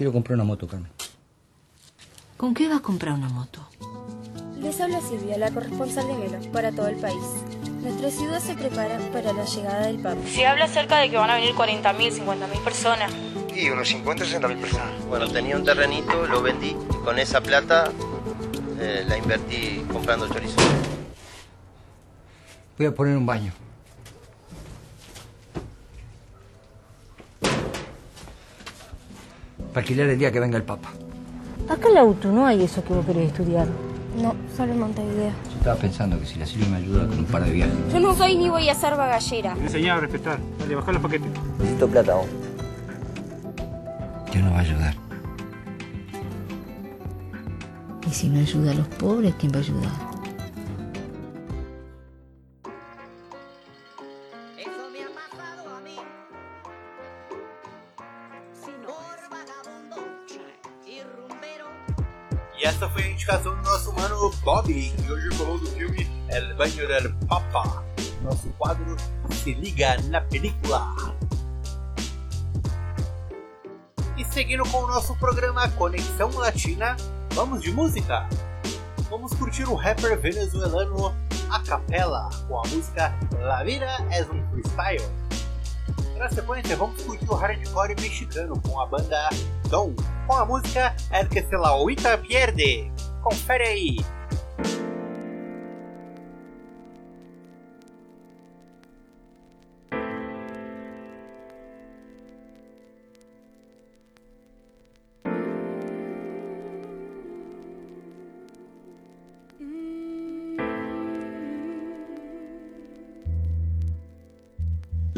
Quiero 0.02 0.14
comprar 0.14 0.34
una 0.34 0.42
moto, 0.42 0.66
Carmen. 0.66 0.90
¿Con 2.36 2.54
qué 2.54 2.68
va 2.68 2.78
a 2.78 2.80
comprar 2.80 3.14
una 3.14 3.28
moto? 3.28 3.64
Les 4.60 4.80
habla 4.80 5.00
Silvia, 5.00 5.38
la 5.38 5.52
corresponsal 5.52 6.08
de 6.08 6.14
Melo, 6.14 6.40
para 6.50 6.72
todo 6.72 6.88
el 6.88 6.96
país. 6.96 7.22
Nuestra 7.82 8.10
ciudad 8.10 8.40
se 8.40 8.56
prepara 8.56 8.98
para 9.12 9.32
la 9.32 9.44
llegada 9.44 9.86
del 9.86 10.00
Papa. 10.00 10.18
Se 10.26 10.44
habla 10.44 10.64
acerca 10.64 10.98
de 10.98 11.08
que 11.08 11.16
van 11.16 11.30
a 11.30 11.36
venir 11.36 11.54
40.000, 11.54 12.20
50.000 12.20 12.64
personas. 12.64 13.12
Y 13.54 13.70
unos 13.70 13.86
50, 13.86 14.24
60 14.24 14.48
mil 14.48 14.56
personas. 14.56 15.06
Bueno, 15.06 15.28
tenía 15.28 15.56
un 15.56 15.62
terrenito, 15.62 16.26
lo 16.26 16.42
vendí 16.42 16.70
y 16.70 17.04
con 17.04 17.20
esa 17.20 17.40
plata 17.40 17.92
eh, 18.80 19.04
la 19.06 19.16
invertí 19.16 19.84
comprando 19.92 20.26
chorizo. 20.26 20.56
Voy 22.76 22.88
a 22.88 22.92
poner 22.92 23.16
un 23.16 23.24
baño. 23.24 23.52
Para 29.72 29.80
alquilar 29.80 30.08
el 30.08 30.18
día 30.18 30.30
que 30.30 30.38
venga 30.38 30.58
el 30.58 30.64
Papa. 30.64 30.90
Acá 31.68 31.88
en 31.88 31.94
la 31.94 32.00
auto 32.00 32.30
no 32.30 32.46
hay 32.46 32.62
eso 32.62 32.84
que 32.84 32.92
vos 32.92 33.06
querés 33.06 33.28
estudiar. 33.28 33.66
No, 34.20 34.34
solo 34.54 34.72
en 34.72 34.80
Montevideo. 34.80 35.30
Yo 35.48 35.56
estaba 35.56 35.76
pensando 35.76 36.20
que 36.20 36.26
si 36.26 36.38
la 36.38 36.44
Silvia 36.44 36.68
me 36.68 36.76
ayuda 36.76 37.06
con 37.06 37.18
un 37.20 37.24
par 37.24 37.42
de 37.44 37.50
viajes. 37.50 37.74
Yo 37.90 37.98
no 37.98 38.14
soy 38.14 38.36
ni 38.36 38.50
voy 38.50 38.68
a 38.68 38.74
ser 38.74 38.94
bagallera. 38.96 39.56
Enseñar 39.58 39.96
a 39.96 40.00
respetar. 40.00 40.38
Dale, 40.58 40.74
bajar 40.74 40.92
los 40.92 41.02
paquetes. 41.02 41.30
Necesito 41.58 41.88
plata 41.88 42.14
vos. 42.14 42.26
Ya 44.34 44.40
no 44.42 44.50
va 44.50 44.58
a 44.58 44.60
ayudar. 44.60 44.94
Y 48.06 48.10
si 48.10 48.28
no 48.28 48.40
ayuda 48.40 48.72
a 48.72 48.74
los 48.74 48.88
pobres, 48.88 49.34
¿quién 49.38 49.52
va 49.52 49.56
a 49.56 49.60
ayudar? 49.60 50.11
Bob, 64.44 64.66
que 64.66 65.12
hoje 65.12 65.30
falou 65.36 65.56
do 65.56 65.66
filme 65.66 66.04
El 66.28 66.52
Baño 66.54 66.88
del 66.88 67.14
Papa. 67.28 67.84
Nosso 68.22 68.48
quadro 68.58 68.96
Se 69.30 69.54
Liga 69.54 69.96
na 70.08 70.20
Película. 70.20 70.92
E 74.16 74.24
seguindo 74.24 74.64
com 74.64 74.78
o 74.78 74.86
nosso 74.88 75.14
programa 75.16 75.68
Conexão 75.70 76.28
Latina, 76.30 76.96
vamos 77.34 77.62
de 77.62 77.70
música. 77.70 78.28
Vamos 79.08 79.32
curtir 79.34 79.62
o 79.68 79.76
rapper 79.76 80.20
venezuelano 80.20 81.14
A 81.48 81.60
Capela 81.60 82.28
com 82.48 82.58
a 82.58 82.66
música 82.66 83.14
La 83.38 83.62
Vida 83.62 84.04
es 84.10 84.28
un 84.28 84.44
Freestyle. 84.50 85.08
Na 86.18 86.28
sequência, 86.28 86.76
vamos 86.76 87.00
curtir 87.02 87.30
o 87.30 87.34
hardcore 87.36 87.94
mexicano 88.00 88.60
com 88.60 88.80
a 88.80 88.86
banda 88.86 89.28
Dom, 89.68 89.94
com 90.26 90.34
a 90.34 90.44
música 90.44 90.96
El 91.12 91.28
que 91.28 91.42
se 91.42 91.56
la 91.56 91.68
ahorita 91.68 92.18
pierde. 92.18 92.90
Confere 93.22 93.68
aí! 93.68 94.21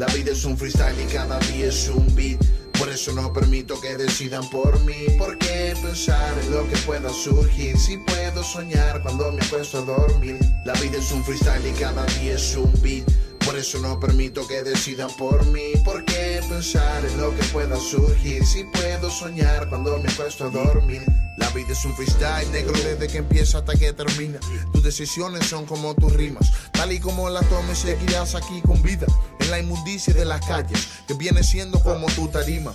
La 0.05 0.13
vida 0.13 0.33
es 0.33 0.45
un 0.45 0.55
freestyle 0.55 1.01
y 1.01 1.11
cada 1.11 1.39
día 1.39 1.65
es 1.65 1.89
un 1.89 2.13
beat. 2.15 2.39
Por 2.77 2.89
eso 2.89 3.11
no 3.13 3.33
permito 3.33 3.81
que 3.81 3.97
decidan 3.97 4.47
por 4.51 4.79
mí. 4.81 5.07
¿Por 5.17 5.35
qué 5.39 5.75
pensar 5.81 6.37
en 6.43 6.51
lo 6.51 6.69
que 6.69 6.77
pueda 6.85 7.09
surgir? 7.11 7.75
Si 7.75 7.97
puedo 7.97 8.43
soñar 8.43 9.01
cuando 9.01 9.31
me 9.31 9.43
acuesto 9.43 9.79
a 9.79 9.81
dormir. 9.81 10.37
La 10.63 10.73
vida 10.73 10.99
es 10.99 11.11
un 11.11 11.23
freestyle 11.23 11.65
y 11.65 11.71
cada 11.71 12.05
día 12.19 12.35
es 12.35 12.55
un 12.55 12.71
beat. 12.83 13.09
Por 13.45 13.57
eso 13.57 13.79
no 13.79 13.99
permito 13.99 14.47
que 14.47 14.61
decidan 14.61 15.09
por 15.17 15.43
mí. 15.47 15.73
¿Por 15.83 16.05
qué 16.05 16.39
pensar 16.47 17.03
en 17.03 17.19
lo 17.19 17.35
que 17.35 17.43
pueda 17.45 17.75
surgir? 17.77 18.45
Si 18.45 18.63
puedo 18.65 19.09
soñar 19.09 19.69
cuando 19.69 19.97
me 19.97 20.09
acuesto 20.11 20.45
a 20.45 20.49
dormir. 20.51 21.01
La 21.37 21.49
vida 21.49 21.71
es 21.71 21.83
un 21.83 21.95
freestyle 21.95 22.51
negro 22.51 22.73
desde 22.73 23.07
que 23.07 23.17
empieza 23.17 23.57
hasta 23.57 23.73
que 23.73 23.91
termina. 23.91 24.39
Tus 24.71 24.83
decisiones 24.83 25.47
son 25.47 25.65
como 25.65 25.95
tus 25.95 26.13
rimas. 26.13 26.51
Tal 26.71 26.91
y 26.91 26.99
como 26.99 27.29
las 27.29 27.47
tomes, 27.49 27.79
seguirás 27.79 28.35
aquí 28.35 28.61
con 28.61 28.81
vida. 28.83 29.07
La 29.55 29.61
inmundicia 29.61 30.13
de 30.13 30.25
las 30.25 30.45
calles, 30.45 30.85
que 31.07 31.13
viene 31.13 31.41
siendo 31.41 31.79
como 31.79 32.07
tu 32.07 32.27
tarima. 32.27 32.71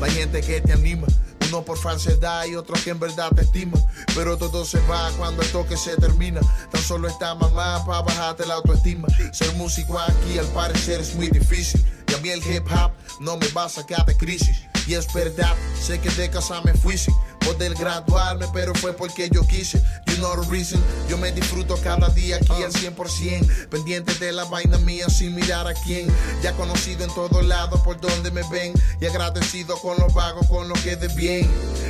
Hay 0.00 0.12
gente 0.12 0.40
que 0.40 0.60
te 0.60 0.72
anima. 0.72 1.08
Uno 1.48 1.64
por 1.64 1.76
falsedad 1.76 2.44
y 2.44 2.54
otro 2.54 2.76
que 2.84 2.90
en 2.90 3.00
verdad 3.00 3.32
te 3.34 3.42
estima. 3.42 3.76
Pero 4.14 4.38
todo 4.38 4.64
se 4.64 4.78
va 4.86 5.10
cuando 5.18 5.42
el 5.42 5.50
toque 5.50 5.76
se 5.76 5.96
termina. 5.96 6.40
Tan 6.70 6.80
solo 6.80 7.08
está 7.08 7.34
mamá 7.34 7.84
para 7.84 8.02
bajarte 8.02 8.46
la 8.46 8.54
autoestima. 8.54 9.08
Ser 9.32 9.52
músico 9.56 9.98
aquí 9.98 10.38
al 10.38 10.46
parecer 10.46 11.00
es 11.00 11.12
muy 11.16 11.26
difícil. 11.26 11.84
Y 12.06 12.14
a 12.14 12.18
mí 12.18 12.28
el 12.28 12.38
hip 12.46 12.70
hop 12.70 12.92
no 13.18 13.36
me 13.36 13.48
va 13.48 13.64
a 13.64 13.68
sacar 13.68 14.06
de 14.06 14.16
crisis. 14.16 14.58
Y 14.86 14.94
es 14.94 15.12
verdad, 15.12 15.56
sé 15.80 15.98
que 15.98 16.10
de 16.10 16.30
casa 16.30 16.60
me 16.60 16.72
fui 16.72 16.96
sin 16.96 17.16
poder 17.44 17.74
graduarme, 17.74 18.46
pero 18.52 18.74
fue 18.74 18.92
porque 18.92 19.28
yo 19.30 19.46
quise. 19.46 19.82
You 20.06 20.16
know 20.16 20.40
the 20.40 20.48
reason, 20.50 20.80
yo 21.08 21.16
me 21.18 21.32
disfruto 21.32 21.76
cada 21.82 22.08
día 22.10 22.36
aquí 22.36 22.62
al 22.62 22.72
100%. 22.72 23.68
Pendiente 23.68 24.14
de 24.14 24.32
la 24.32 24.44
vaina 24.44 24.78
mía 24.78 25.08
sin 25.08 25.34
mirar 25.34 25.66
a 25.66 25.74
quién. 25.74 26.06
Ya 26.42 26.52
conocido 26.52 27.04
en 27.04 27.14
todos 27.14 27.44
lados 27.44 27.80
por 27.80 28.00
donde 28.00 28.30
me 28.30 28.42
ven. 28.50 28.72
Y 29.00 29.06
agradecido 29.06 29.76
con 29.78 29.98
los 29.98 30.12
vagos, 30.12 30.46
con 30.48 30.68
lo 30.68 30.74
que 30.74 30.96
de 30.96 31.08
bien. 31.08 31.48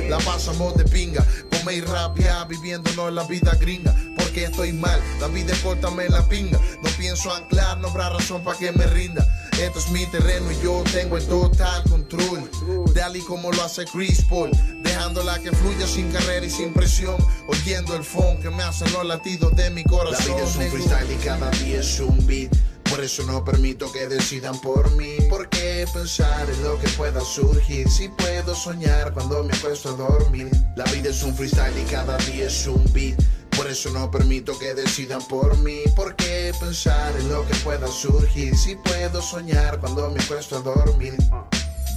La 0.09 0.17
pasamos 0.19 0.75
de 0.75 0.83
pinga, 0.85 1.25
come 1.51 1.75
y 1.75 1.81
rabia, 1.81 2.43
viviéndonos 2.45 3.13
la 3.13 3.23
vida 3.23 3.53
gringa. 3.59 3.95
Porque 4.17 4.45
estoy 4.45 4.73
mal, 4.73 4.99
la 5.19 5.27
vida 5.27 5.53
es 5.53 5.59
córtame 5.59 6.09
la 6.09 6.27
pinga. 6.27 6.59
No 6.81 6.89
pienso 6.97 7.33
anclar, 7.33 7.77
no 7.77 7.89
habrá 7.89 8.09
razón 8.09 8.43
para 8.43 8.57
que 8.57 8.71
me 8.71 8.85
rinda. 8.87 9.27
Esto 9.59 9.79
es 9.79 9.89
mi 9.91 10.05
terreno 10.07 10.51
y 10.51 10.63
yo 10.63 10.83
tengo 10.91 11.17
el 11.17 11.25
total 11.25 11.83
control. 11.83 12.49
Dale 12.93 13.19
como 13.21 13.51
lo 13.51 13.63
hace 13.63 13.85
Chris 13.85 14.23
Paul, 14.25 14.51
dejándola 14.83 15.39
que 15.39 15.51
fluya 15.51 15.87
sin 15.87 16.11
carrera 16.11 16.45
y 16.45 16.49
sin 16.49 16.73
presión. 16.73 17.15
Oyendo 17.47 17.95
el 17.95 18.03
phone 18.03 18.37
que 18.41 18.49
me 18.49 18.63
hace 18.63 18.89
los 18.89 19.05
latidos 19.05 19.55
de 19.55 19.69
mi 19.69 19.83
corazón. 19.83 20.27
La 20.29 20.35
vida 20.35 20.47
es 20.49 20.55
un 20.55 20.71
freestyle 20.71 21.11
y 21.11 21.15
cada 21.23 21.51
día 21.51 21.79
es 21.79 21.99
un 21.99 22.25
beat. 22.25 22.55
Por 22.89 23.03
eso 23.03 23.23
no 23.23 23.43
permito 23.43 23.91
que 23.91 24.07
decidan 24.07 24.59
por 24.61 24.91
mí. 24.91 25.17
¿Por 25.29 25.49
qué 25.49 25.85
pensar 25.93 26.49
en 26.49 26.63
lo 26.63 26.77
que 26.79 26.87
pueda 26.89 27.21
surgir? 27.21 27.89
Si 27.89 28.09
puedo 28.09 28.53
soñar 28.55 29.13
cuando 29.13 29.43
me 29.43 29.53
acuesto 29.53 29.89
a 29.89 29.93
dormir. 29.93 30.49
La 30.75 30.83
vida 30.85 31.09
es 31.09 31.23
un 31.23 31.35
freestyle 31.35 31.77
y 31.79 31.89
cada 31.89 32.17
día 32.17 32.47
es 32.47 32.67
un 32.67 32.83
beat. 32.93 33.19
Por 33.63 33.71
eso 33.71 33.91
no 33.91 34.11
permito 34.11 34.59
que 34.59 34.73
decidan 34.73 35.25
por 35.25 35.57
mí. 35.59 35.83
¿Por 35.95 36.17
qué 36.17 36.53
pensar 36.59 37.15
en 37.17 37.29
lo 37.29 37.47
que 37.47 37.55
pueda 37.63 37.87
surgir? 37.87 38.57
Si 38.57 38.75
puedo 38.75 39.21
soñar 39.21 39.79
cuando 39.79 40.11
me 40.11 40.21
acuesto 40.21 40.57
a 40.57 40.59
dormir. 40.59 41.15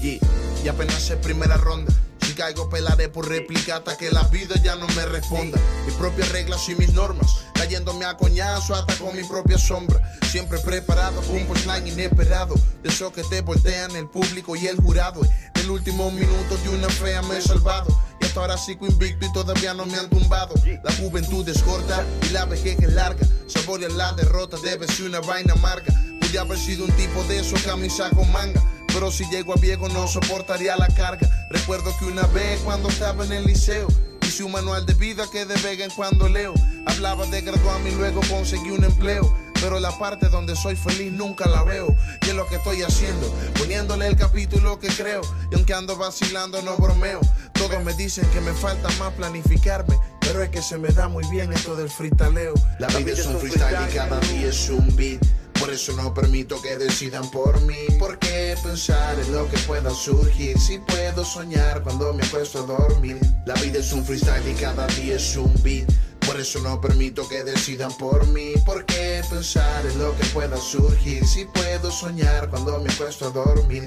Y 0.01 0.21
apenas 0.69 1.11
es 1.11 1.17
primera 1.17 1.57
ronda. 1.57 1.93
Si 2.25 2.35
caigo 2.35 2.71
pelaré 2.71 3.09
por 3.09 3.29
réplica 3.29 3.79
hasta 3.79 3.97
que 3.97 4.13
la 4.13 4.23
vida 4.29 4.55
ya 4.63 4.77
no 4.77 4.87
me 4.95 5.07
responda. 5.07 5.59
Mis 5.85 5.95
propias 5.97 6.29
reglas 6.29 6.69
y 6.69 6.77
mis 6.77 6.93
normas, 6.93 7.39
cayéndome 7.55 8.05
a 8.05 8.17
coñazo 8.17 8.77
hasta 8.77 8.95
con 8.95 9.17
mi 9.17 9.25
propia 9.25 9.59
sombra. 9.59 10.01
Siempre 10.31 10.61
preparado 10.61 11.21
un 11.33 11.47
punchline 11.47 11.89
inesperado. 11.89 12.55
De 12.85 12.91
esos 12.91 13.13
que 13.13 13.25
te 13.25 13.41
voltean 13.41 13.91
el 13.97 14.09
público 14.09 14.55
y 14.55 14.69
el 14.69 14.77
jurado. 14.77 15.21
Del 15.55 15.69
último 15.69 16.13
minuto 16.13 16.57
de 16.63 16.69
una 16.69 16.89
fea 16.91 17.23
me 17.23 17.39
he 17.39 17.43
salvado. 17.43 17.89
Hasta 18.37 18.45
ahora 18.45 18.59
sigo 18.59 18.87
invicto 18.87 19.25
y 19.25 19.33
todavía 19.33 19.73
no 19.73 19.87
me 19.87 19.97
han 19.97 20.11
tumbado. 20.11 20.53
La 20.85 20.93
juventud 20.93 21.49
es 21.49 21.63
corta 21.63 22.05
y 22.29 22.35
la 22.35 22.45
vejez 22.45 22.79
es 22.81 22.93
larga. 22.93 23.27
Saborear 23.47 23.93
la 23.93 24.13
derrota 24.13 24.59
debe 24.63 24.87
ser 24.87 25.07
una 25.07 25.21
vaina 25.21 25.55
amarga. 25.55 25.87
Pude 26.21 26.39
haber 26.39 26.59
sido 26.59 26.85
un 26.85 26.91
tipo 26.91 27.25
de 27.31 27.41
esos 27.41 27.63
camisa 27.63 28.11
con 28.11 28.31
manga. 28.33 28.63
Pero 28.89 29.11
si 29.11 29.25
llego 29.31 29.55
a 29.55 29.57
viejo 29.57 29.89
no 29.89 30.07
soportaría 30.07 30.77
la 30.77 30.89
carga. 30.89 31.27
Recuerdo 31.49 31.97
que 31.99 32.05
una 32.05 32.27
vez 32.27 32.61
cuando 32.61 32.91
estaba 32.91 33.25
en 33.25 33.33
el 33.33 33.47
liceo 33.47 33.89
hice 34.27 34.45
un 34.45 34.53
manual 34.53 34.85
de 34.85 34.95
vida 34.95 35.25
que 35.31 35.45
de 35.45 35.55
vez 35.55 35.81
en 35.81 35.91
cuando 35.91 36.29
leo. 36.29 36.55
Hablaba 36.87 37.27
de 37.27 37.41
graduarme 37.43 37.91
y 37.91 37.95
luego 37.95 38.21
conseguí 38.29 38.71
un 38.71 38.85
empleo. 38.85 39.35
Pero 39.61 39.81
la 39.81 39.97
parte 39.99 40.29
donde 40.29 40.55
soy 40.55 40.77
feliz 40.77 41.13
nunca 41.13 41.49
la 41.49 41.63
veo. 41.63 41.95
Y 42.23 42.29
es 42.29 42.35
lo 42.35 42.47
que 42.47 42.57
estoy 42.57 42.83
haciendo, 42.83 43.35
poniéndole 43.59 44.07
el 44.07 44.17
capítulo 44.17 44.79
que 44.79 44.89
creo. 44.89 45.23
Y 45.51 45.55
aunque 45.55 45.75
ando 45.75 45.97
vacilando, 45.97 46.61
no 46.63 46.77
bromeo. 46.77 47.21
Todos 47.53 47.83
me 47.83 47.95
dicen 47.95 48.29
que 48.31 48.41
me 48.41 48.53
falta 48.53 48.89
más 48.99 49.13
planificarme. 49.15 49.99
Pero 50.21 50.43
es 50.43 50.51
que 50.51 50.61
se 50.61 50.77
me 50.77 50.89
da 50.89 51.09
muy 51.09 51.25
bien 51.31 51.53
esto 51.53 51.77
del 51.77 51.89
freestaleo. 51.89 52.55
La 52.79 52.89
vida 52.89 53.13
es 53.13 53.27
un 53.27 53.39
freestyle 53.39 53.89
y 53.91 53.95
cada 53.95 54.21
día 54.21 54.49
es 54.49 54.69
un 54.69 54.95
beat. 54.97 55.21
Por 55.59 55.71
eso 55.71 55.93
no 55.95 56.13
permito 56.13 56.61
que 56.61 56.77
decidan 56.77 57.31
por 57.31 57.61
mí. 57.63 57.87
¿Por 57.99 58.19
qué 58.19 58.57
pensar 58.63 59.19
en 59.19 59.33
lo 59.33 59.49
que 59.51 59.59
pueda 59.59 59.91
surgir? 59.91 60.59
Si 60.59 60.79
puedo 60.79 61.25
soñar 61.25 61.83
cuando 61.83 62.13
me 62.13 62.23
acuesto 62.25 62.61
a 62.61 62.67
dormir. 62.67 63.19
La 63.47 63.55
vida 63.55 63.79
es 63.79 63.93
un 63.93 64.05
freestyle 64.05 64.49
y 64.49 64.55
cada 64.55 64.87
día 64.89 65.17
es 65.17 65.37
un 65.37 65.53
beat. 65.63 65.91
Por 66.27 66.41
eso 66.41 66.61
no 66.61 66.81
permito 66.81 67.29
que 67.29 67.45
decidan 67.45 67.97
por 67.97 68.27
mí. 68.29 68.55
¿Por 68.65 68.85
qué 68.85 69.23
pensar 69.31 69.87
en 69.87 69.99
lo 69.99 70.17
que 70.17 70.25
pueda 70.27 70.57
surgir? 70.57 71.25
Si 71.27 71.45
puedo 71.45 71.91
soñar 71.91 72.51
cuando 72.51 72.79
me 72.81 72.91
acuesto 72.93 73.27
a 73.27 73.31
dormir. 73.31 73.87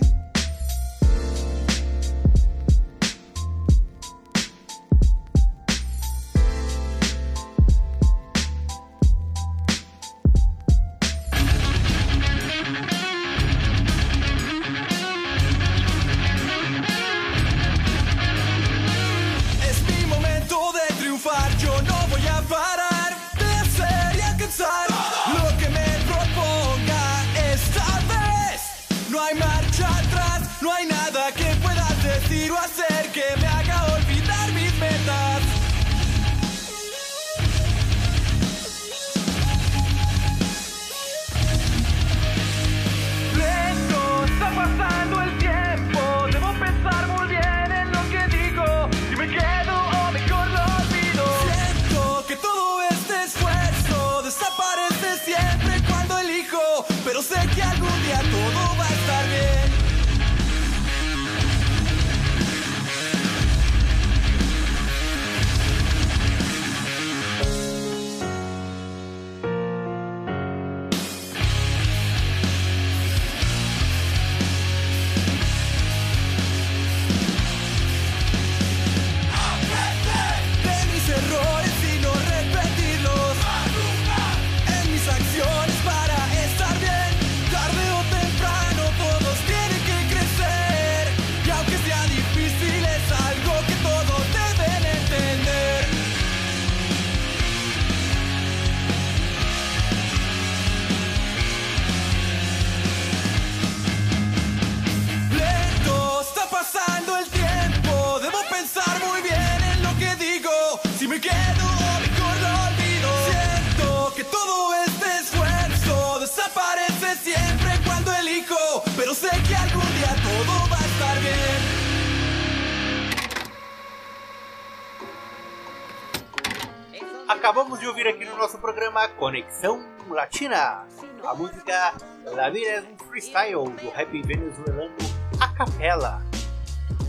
Programa 129.00 129.08
Conexão 129.10 129.86
Latina, 130.10 130.86
a 131.24 131.34
música 131.34 131.94
La 132.26 132.50
Vida 132.50 132.68
é 132.68 132.82
um 132.82 132.98
Freestyle 133.08 133.70
do 133.82 133.90
rap 133.92 134.22
venezuelano 134.24 134.94
A 135.40 135.48
Capela. 135.50 136.22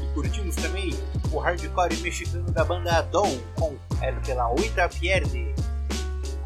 E 0.00 0.14
curtimos 0.14 0.54
também 0.54 0.92
o 1.32 1.38
hardcore 1.38 1.96
mexicano 1.96 2.48
da 2.52 2.64
banda 2.64 3.02
Dom 3.02 3.36
com 3.56 3.76
El 4.02 4.20
que 4.20 4.32
la 4.34 4.48
Huita 4.50 4.88
Pierde. 4.88 5.52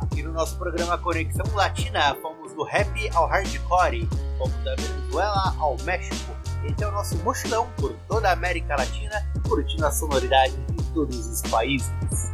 Aqui 0.01 0.23
no 0.23 0.33
nosso 0.33 0.57
programa 0.57 0.97
Conexão 0.97 1.45
Latina, 1.55 2.15
fomos 2.23 2.55
do 2.55 2.65
rap 2.65 3.11
ao 3.15 3.27
hardcore, 3.27 4.09
fomos 4.39 4.65
da 4.65 4.75
Venezuela 4.77 5.55
ao 5.59 5.77
México. 5.83 6.33
Esse 6.65 6.85
é 6.85 6.89
o 6.89 6.93
nosso 6.93 7.17
mochilão 7.19 7.69
por 7.77 7.93
toda 8.09 8.31
a 8.31 8.33
América 8.33 8.77
Latina, 8.77 9.27
curtindo 9.47 9.85
a 9.85 9.91
sonoridade 9.91 10.57
de 10.57 10.83
todos 10.95 11.27
os 11.27 11.43
países. 11.51 12.34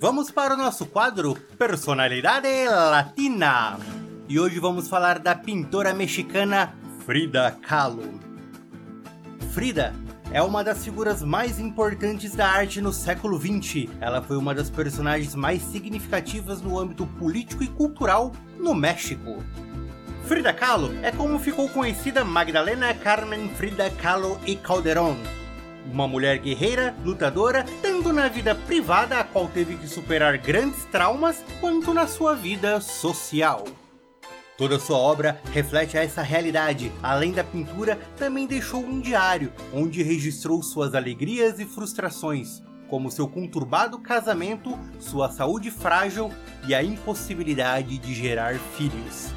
Vamos 0.00 0.30
para 0.30 0.54
o 0.54 0.56
nosso 0.56 0.86
quadro 0.86 1.34
Personalidade 1.58 2.46
Latina. 2.68 3.76
E 4.28 4.38
hoje 4.38 4.60
vamos 4.60 4.86
falar 4.86 5.18
da 5.18 5.34
pintora 5.34 5.92
mexicana 5.92 6.72
Frida 7.04 7.50
Kahlo. 7.62 8.20
Frida 9.52 9.92
é 10.30 10.40
uma 10.40 10.62
das 10.62 10.84
figuras 10.84 11.24
mais 11.24 11.58
importantes 11.58 12.36
da 12.36 12.48
arte 12.48 12.80
no 12.80 12.92
século 12.92 13.40
XX. 13.40 13.90
Ela 14.00 14.22
foi 14.22 14.36
uma 14.36 14.54
das 14.54 14.70
personagens 14.70 15.34
mais 15.34 15.62
significativas 15.62 16.62
no 16.62 16.78
âmbito 16.78 17.04
político 17.04 17.64
e 17.64 17.66
cultural 17.66 18.30
no 18.56 18.76
México. 18.76 19.42
Frida 20.26 20.52
Kahlo 20.52 20.94
é 21.02 21.10
como 21.10 21.40
ficou 21.40 21.68
conhecida 21.70 22.24
Magdalena 22.24 22.94
Carmen 22.94 23.48
Frida 23.56 23.90
Kahlo 23.90 24.38
e 24.46 24.54
Calderón, 24.54 25.16
uma 25.92 26.06
mulher 26.06 26.38
guerreira, 26.38 26.94
lutadora, 27.04 27.64
tanto 27.82 28.12
na 28.12 28.28
vida 28.28 28.54
privada, 28.54 29.18
a 29.18 29.24
qual 29.24 29.48
teve 29.48 29.76
que 29.76 29.88
superar 29.88 30.38
grandes 30.38 30.84
traumas, 30.86 31.44
quanto 31.60 31.92
na 31.94 32.06
sua 32.06 32.34
vida 32.34 32.80
social. 32.80 33.64
Toda 34.56 34.78
sua 34.78 34.98
obra 34.98 35.40
reflete 35.52 35.96
essa 35.96 36.20
realidade. 36.20 36.90
Além 37.00 37.32
da 37.32 37.44
pintura, 37.44 37.96
também 38.16 38.46
deixou 38.46 38.80
um 38.80 39.00
diário, 39.00 39.52
onde 39.72 40.02
registrou 40.02 40.62
suas 40.62 40.94
alegrias 40.96 41.60
e 41.60 41.64
frustrações, 41.64 42.60
como 42.88 43.10
seu 43.10 43.28
conturbado 43.28 44.00
casamento, 44.00 44.76
sua 44.98 45.30
saúde 45.30 45.70
frágil 45.70 46.32
e 46.66 46.74
a 46.74 46.82
impossibilidade 46.82 47.98
de 47.98 48.12
gerar 48.12 48.56
filhos. 48.76 49.32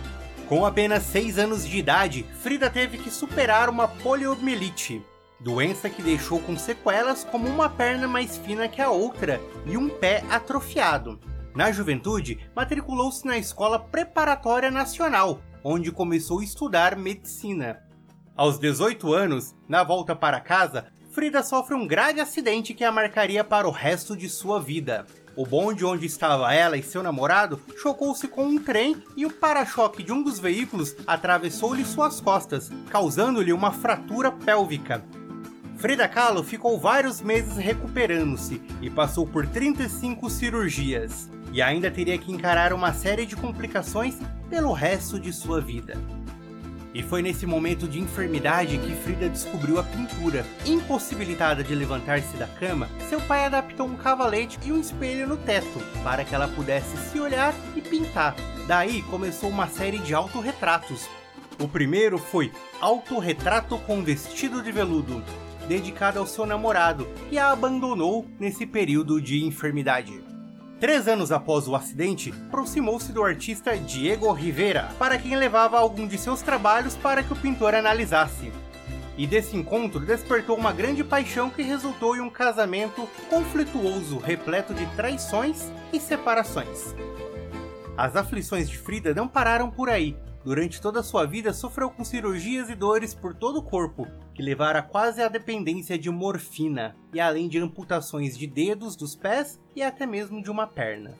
Com 0.48 0.66
apenas 0.66 1.04
6 1.04 1.38
anos 1.38 1.68
de 1.68 1.78
idade, 1.78 2.26
Frida 2.42 2.70
teve 2.70 2.98
que 2.98 3.12
superar 3.12 3.70
uma 3.70 3.88
poliomielite, 3.88 5.04
doença 5.42 5.90
que 5.90 6.02
deixou 6.02 6.40
com 6.40 6.56
sequelas 6.56 7.24
como 7.24 7.48
uma 7.48 7.70
perna 7.70 8.08
mais 8.08 8.38
fina 8.38 8.68
que 8.68 8.82
a 8.82 8.90
outra 8.90 9.42
e 9.66 9.76
um 9.76 9.90
pé 9.90 10.24
atrofiado. 10.30 11.20
Na 11.56 11.72
juventude, 11.72 12.40
matriculou-se 12.56 13.26
na 13.26 13.38
Escola 13.38 13.80
Preparatória 13.80 14.72
Nacional, 14.72 15.42
onde 15.64 15.92
começou 15.92 16.40
a 16.40 16.44
estudar 16.44 16.96
medicina. 16.96 17.82
Aos 18.36 18.58
18 18.58 19.14
anos, 19.14 19.54
na 19.68 19.84
volta 19.84 20.16
para 20.16 20.40
casa, 20.40 20.88
Frida 21.12 21.44
sofre 21.44 21.76
um 21.76 21.86
grave 21.86 22.22
acidente 22.22 22.74
que 22.74 22.86
a 22.86 22.92
marcaria 22.92 23.44
para 23.44 23.68
o 23.68 23.72
resto 23.72 24.16
de 24.16 24.30
sua 24.30 24.62
vida. 24.62 25.06
O 25.36 25.46
bonde 25.46 25.84
onde 25.84 26.06
estava 26.06 26.54
ela 26.54 26.78
e 26.78 26.84
seu 26.84 27.04
namorado 27.04 27.60
chocou-se 27.78 28.28
com 28.30 28.46
um 28.46 28.58
trem 28.58 29.04
e 29.18 29.26
o 29.26 29.32
para-choque 29.32 30.04
de 30.04 30.14
um 30.14 30.24
dos 30.24 30.40
veículos 30.40 30.96
atravessou-lhe 31.06 31.84
suas 31.84 32.22
costas, 32.22 32.72
causando-lhe 32.90 33.52
uma 33.52 33.72
fratura 33.72 34.32
pélvica. 34.32 35.04
Frida 35.82 36.08
Kahlo 36.08 36.44
ficou 36.44 36.80
vários 36.80 37.22
meses 37.22 37.58
recuperando-se 37.58 38.62
e 38.84 38.88
passou 38.88 39.26
por 39.26 39.48
35 39.48 40.30
cirurgias, 40.30 41.28
e 41.52 41.60
ainda 41.60 41.90
teria 41.90 42.20
que 42.20 42.32
encarar 42.32 42.72
uma 42.72 42.94
série 42.94 43.26
de 43.26 43.36
complicações 43.36 44.16
pelo 44.48 44.74
resto 44.74 45.20
de 45.20 45.34
sua 45.34 45.60
vida. 45.60 45.98
E 46.94 47.02
foi 47.02 47.24
nesse 47.24 47.48
momento 47.48 47.88
de 47.88 48.00
enfermidade 48.00 48.78
que 48.78 48.94
Frida 48.94 49.28
descobriu 49.28 49.80
a 49.80 49.84
pintura. 49.84 50.46
Impossibilitada 50.68 51.64
de 51.64 51.74
levantar-se 51.74 52.38
da 52.38 52.46
cama, 52.46 52.88
seu 53.10 53.20
pai 53.20 53.46
adaptou 53.46 53.88
um 53.88 53.98
cavalete 53.98 54.60
e 54.64 54.72
um 54.72 54.80
espelho 54.80 55.26
no 55.26 55.38
teto 55.38 55.80
para 56.04 56.24
que 56.24 56.36
ela 56.36 56.48
pudesse 56.48 56.96
se 57.10 57.20
olhar 57.20 57.56
e 57.76 57.82
pintar. 57.82 58.36
Daí 58.68 59.02
começou 59.02 59.50
uma 59.50 59.68
série 59.68 59.98
de 59.98 60.14
autorretratos. 60.14 61.10
O 61.60 61.68
primeiro 61.68 62.20
foi 62.20 62.52
Autorretrato 62.80 63.80
com 63.80 64.04
Vestido 64.04 64.62
de 64.62 64.72
Veludo, 64.72 65.24
dedicado 65.72 66.20
ao 66.20 66.28
seu 66.28 66.46
namorado, 66.46 67.08
que 67.30 67.38
a 67.38 67.50
abandonou 67.50 68.26
nesse 68.38 68.66
período 68.66 69.22
de 69.22 69.46
enfermidade. 69.46 70.22
Três 70.82 71.08
anos 71.08 71.32
após 71.32 71.66
o 71.66 71.76
acidente, 71.78 72.34
aproximou-se 72.50 73.14
do 73.14 73.24
artista 73.24 73.78
Diego 73.78 74.30
Rivera, 74.34 74.90
para 75.00 75.18
quem 75.18 75.38
levava 75.38 75.80
algum 75.80 76.06
de 76.06 76.18
seus 76.18 76.42
trabalhos 76.42 76.98
para 76.98 77.24
que 77.24 77.32
o 77.32 77.38
pintor 77.38 77.74
analisasse. 77.74 78.52
E 79.18 79.26
desse 79.26 79.56
encontro 79.56 80.02
despertou 80.02 80.58
uma 80.58 80.74
grande 80.74 81.06
paixão 81.06 81.50
que 81.50 81.62
resultou 81.62 82.18
em 82.18 82.20
um 82.20 82.30
casamento 82.30 83.08
conflituoso, 83.30 84.18
repleto 84.18 84.74
de 84.74 84.86
traições 84.88 85.72
e 85.94 86.02
separações. 86.02 86.94
As 87.96 88.18
aflições 88.18 88.70
de 88.70 88.78
Frida 88.78 89.14
não 89.14 89.26
pararam 89.26 89.72
por 89.72 89.90
aí. 89.90 90.18
Durante 90.44 90.82
toda 90.82 91.00
a 91.00 91.04
sua 91.04 91.26
vida 91.26 91.54
sofreu 91.54 91.90
com 91.90 92.04
cirurgias 92.04 92.70
e 92.70 92.76
dores 92.76 93.14
por 93.14 93.34
todo 93.34 93.60
o 93.60 93.64
corpo, 93.64 94.08
que 94.42 94.46
levaram 94.46 94.82
quase 94.82 95.22
à 95.22 95.28
dependência 95.28 96.00
de 96.00 96.10
morfina, 96.10 96.96
e 97.14 97.20
além 97.20 97.48
de 97.48 97.60
amputações 97.60 98.36
de 98.36 98.48
dedos, 98.48 98.96
dos 98.96 99.16
pés 99.16 99.62
e 99.76 99.84
até 99.84 100.08
mesmo 100.08 100.42
de 100.42 100.50
uma 100.50 100.66
perna. 100.66 101.16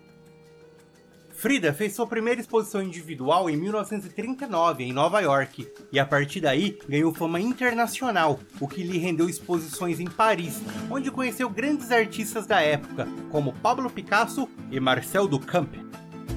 Frida 1.30 1.72
fez 1.72 1.94
sua 1.94 2.08
primeira 2.08 2.42
exposição 2.42 2.82
individual 2.82 3.48
em 3.48 3.56
1939 3.56 4.84
em 4.84 4.92
Nova 4.92 5.20
York, 5.20 5.72
e 5.92 6.00
a 6.00 6.06
partir 6.06 6.42
daí 6.42 6.80
ganhou 6.90 7.14
fama 7.14 7.40
internacional, 7.40 8.40
o 8.60 8.68
que 8.68 8.82
lhe 8.82 8.98
rendeu 8.98 9.30
exposições 9.30 10.00
em 10.00 10.10
Paris, 10.10 10.60
onde 10.90 11.12
conheceu 11.12 11.48
grandes 11.48 11.92
artistas 11.92 12.48
da 12.48 12.60
época, 12.60 13.08
como 13.30 13.54
Pablo 13.54 13.88
Picasso 13.92 14.50
e 14.72 14.80
Marcel 14.80 15.28
Duchamp. 15.28 15.76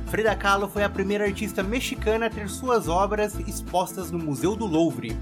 Frida 0.08 0.36
Kahlo 0.36 0.68
foi 0.68 0.84
a 0.84 0.90
primeira 0.90 1.24
artista 1.24 1.62
mexicana 1.62 2.26
a 2.26 2.30
ter 2.30 2.48
suas 2.50 2.88
obras 2.88 3.38
expostas 3.48 4.10
no 4.10 4.18
Museu 4.18 4.54
do 4.54 4.66
Louvre. 4.66 5.16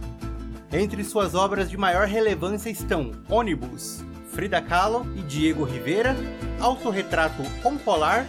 Entre 0.73 1.05
suas 1.05 1.35
obras 1.35 1.68
de 1.68 1.77
maior 1.77 2.07
relevância 2.07 2.70
estão 2.70 3.11
Ônibus, 3.29 4.03
Frida 4.31 4.59
Kahlo 4.62 5.07
e 5.14 5.20
Diego 5.20 5.64
Rivera, 5.64 6.16
Autorretrato 6.59 7.43
com 7.62 7.77
Polar, 7.77 8.27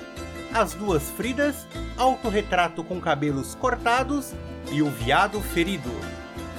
As 0.54 0.74
Duas 0.74 1.10
Fridas, 1.12 1.66
Autorretrato 1.98 2.84
com 2.84 3.00
Cabelos 3.00 3.56
Cortados 3.56 4.34
e 4.74 4.82
O 4.82 4.89
Viado 4.89 5.39
Ferido. 5.39 5.89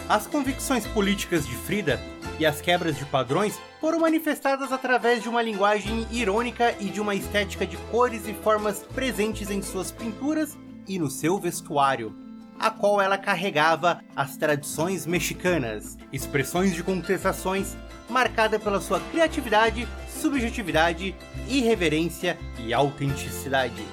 As 0.09 0.27
convicções 0.27 0.87
políticas 0.87 1.47
de 1.47 1.55
Frida 1.55 2.01
e 2.39 2.47
as 2.47 2.63
quebras 2.63 2.97
de 2.97 3.05
padrões 3.05 3.61
foram 3.79 4.01
manifestadas 4.01 4.73
através 4.73 5.23
de 5.23 5.29
uma 5.29 5.43
linguagem 5.43 6.07
irônica 6.11 6.75
e 6.81 6.87
de 6.87 6.99
uma 6.99 7.15
estética 7.15 7.67
de 7.67 7.77
cores 7.91 8.27
e 8.27 8.33
formas 8.33 8.79
presentes 8.95 9.51
em 9.51 9.61
suas 9.61 9.93
pinturas 9.93 10.57
e 10.89 10.99
no 10.99 11.11
seu 11.11 11.39
vestuário, 11.39 12.24
a 12.59 12.71
qual 12.71 13.01
ela 13.01 13.19
carregava 13.19 14.01
as 14.15 14.37
tradições 14.37 15.07
mexicanas, 15.07 15.97
expressões 16.13 16.75
de 16.75 16.83
contestações 16.83 17.77
marcada 18.09 18.59
pela 18.59 18.81
sua 18.81 19.01
criatividade, 19.01 19.89
subjetividade, 20.09 21.15
irreverência 21.49 22.39
e 22.59 22.73
autenticidade. 22.73 23.85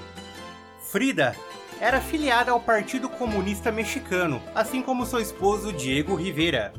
Frida 0.92 1.36
era 1.80 1.98
afiliada 1.98 2.52
ao 2.52 2.60
Partido 2.60 3.10
Comunista 3.10 3.72
Mexicano, 3.72 4.42
assim 4.54 4.82
como 4.82 5.06
seu 5.06 5.20
esposo 5.20 5.74
Diego 5.74 6.16
Rivera. 6.16 6.74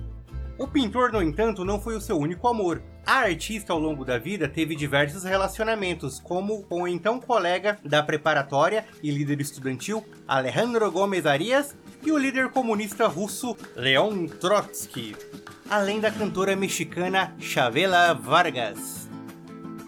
O 0.59 0.69
pintor, 0.69 1.13
no 1.13 1.23
entanto, 1.23 1.65
não 1.65 1.81
foi 1.81 1.97
o 1.97 2.01
seu 2.01 2.17
único 2.19 2.47
amor. 2.47 2.83
A 3.05 3.15
artista, 3.15 3.73
ao 3.73 3.81
longo 3.81 4.05
da 4.05 4.17
vida, 4.17 4.49
teve 4.49 4.77
diversos 4.77 5.25
relacionamentos, 5.25 6.21
como 6.21 6.63
com 6.63 6.83
o 6.83 6.89
então 6.89 7.21
colega 7.21 7.77
da 7.85 8.01
preparatória 8.01 8.85
e 9.03 9.11
líder 9.11 9.41
estudantil 9.41 10.05
Alejandro 10.27 10.91
Gomes 10.91 11.27
Arias 11.27 11.75
e 12.05 12.13
o 12.13 12.19
líder 12.19 12.51
comunista 12.51 13.09
russo 13.09 13.57
Leon 13.75 14.27
Trotsky, 14.27 15.17
além 15.69 15.99
da 15.99 16.13
cantora 16.13 16.55
mexicana 16.55 17.35
Chavela 17.41 18.15
Vargas. 18.15 19.09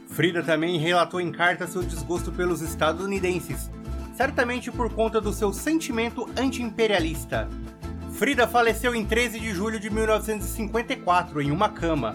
Frida 0.09 0.43
também 0.43 0.79
relatou 0.79 1.21
em 1.21 1.31
carta 1.31 1.69
seu 1.69 1.83
desgosto 1.83 2.33
pelos 2.33 2.62
estadunidenses, 2.62 3.71
certamente 4.17 4.73
por 4.73 4.93
conta 4.93 5.21
do 5.21 5.33
seu 5.33 5.53
sentimento 5.53 6.29
anti-imperialista. 6.37 7.49
Frida 8.12 8.47
faleceu 8.47 8.95
em 8.95 9.05
13 9.05 9.39
de 9.39 9.53
julho 9.53 9.79
de 9.79 9.91
1954 9.91 11.43
em 11.43 11.51
uma 11.51 11.69
cama. 11.69 12.15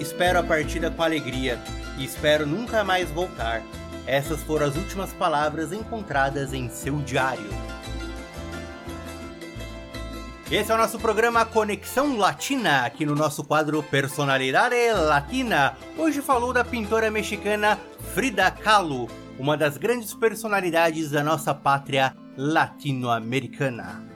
Espero 0.00 0.38
a 0.38 0.42
partida 0.42 0.90
com 0.90 1.02
alegria 1.02 1.58
e 1.98 2.04
espero 2.04 2.46
nunca 2.46 2.82
mais 2.82 3.10
voltar. 3.10 3.62
Essas 4.06 4.42
foram 4.42 4.66
as 4.66 4.76
últimas 4.76 5.12
palavras 5.12 5.72
encontradas 5.72 6.52
em 6.52 6.68
seu 6.68 6.96
diário. 6.98 7.48
Esse 10.50 10.70
é 10.70 10.74
o 10.74 10.78
nosso 10.78 10.98
programa 10.98 11.44
Conexão 11.44 12.18
Latina, 12.18 12.84
aqui 12.84 13.06
no 13.06 13.14
nosso 13.14 13.42
quadro 13.42 13.82
Personalidade 13.82 14.76
Latina. 14.92 15.74
Hoje 15.96 16.20
falou 16.20 16.52
da 16.52 16.62
pintora 16.62 17.10
mexicana 17.10 17.78
Frida 18.12 18.50
Kahlo, 18.50 19.08
uma 19.38 19.56
das 19.56 19.78
grandes 19.78 20.12
personalidades 20.12 21.10
da 21.10 21.24
nossa 21.24 21.54
pátria 21.54 22.14
latino-americana. 22.36 24.13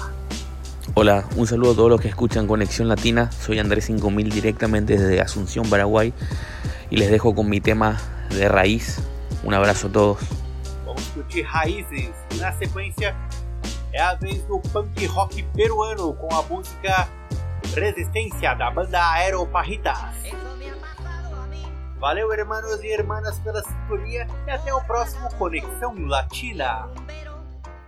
Hola, 0.95 1.25
un 1.37 1.47
saludo 1.47 1.73
a 1.73 1.75
todos 1.75 1.91
los 1.91 2.01
que 2.01 2.09
escuchan 2.09 2.47
Conexión 2.47 2.89
Latina. 2.89 3.31
Soy 3.33 3.59
Andrés 3.59 3.85
5000 3.87 4.31
directamente 4.31 4.97
desde 4.97 5.21
Asunción, 5.21 5.69
Paraguay. 5.69 6.15
Y 6.91 6.97
les 6.97 7.11
dejo 7.11 7.35
con 7.35 7.49
mi 7.49 7.61
tema 7.61 8.01
de 8.31 8.49
raíz. 8.49 9.03
Un 9.43 9.53
abrazo 9.53 9.89
a 9.89 9.93
todos. 9.93 10.19
Vamos 10.87 11.03
curtir 11.15 11.45
Raízes. 11.45 12.11
Na 12.41 12.53
sequência, 12.53 13.15
é 13.93 14.01
a 14.01 14.15
vez 14.15 14.43
do 14.45 14.61
punk 14.61 15.07
rock 15.07 15.43
peruano 15.55 16.15
com 16.15 16.35
a 16.35 16.43
música 16.43 17.09
Resistência 17.75 18.55
da 18.55 18.71
banda 18.71 19.03
Aeroparritas. 19.13 20.15
Valeu, 21.99 22.31
hermanos 22.33 22.83
e 22.83 22.89
hermanas, 22.89 23.39
pela 23.41 23.63
sintonia 23.63 24.27
e 24.47 24.51
até 24.51 24.73
o 24.75 24.81
próximo 24.83 25.33
Conexão 25.37 25.95
Latina. 26.07 26.91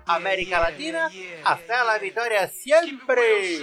América 0.06 0.58
Latina, 0.58 1.10
hasta 1.44 1.82
la 1.82 1.98
vitória 1.98 2.48
siempre! 2.48 3.60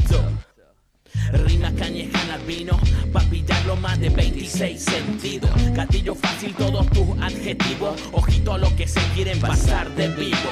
Visto. 0.00 0.22
Rimas 1.32 1.72
cañejanas 1.74 2.46
vino 2.46 2.78
pa' 3.12 3.22
pillarlo 3.22 3.76
más 3.76 3.98
de 3.98 4.08
26 4.10 4.80
sentidos. 4.80 5.50
Gatillo 5.72 6.14
fácil 6.14 6.54
todos 6.54 6.86
tus 6.90 7.08
adjetivos. 7.20 8.00
Ojito 8.12 8.54
a 8.54 8.58
los 8.58 8.72
que 8.74 8.86
se 8.86 9.00
quieren 9.14 9.38
pasar 9.40 9.88
de 9.96 10.08
vivo. 10.08 10.50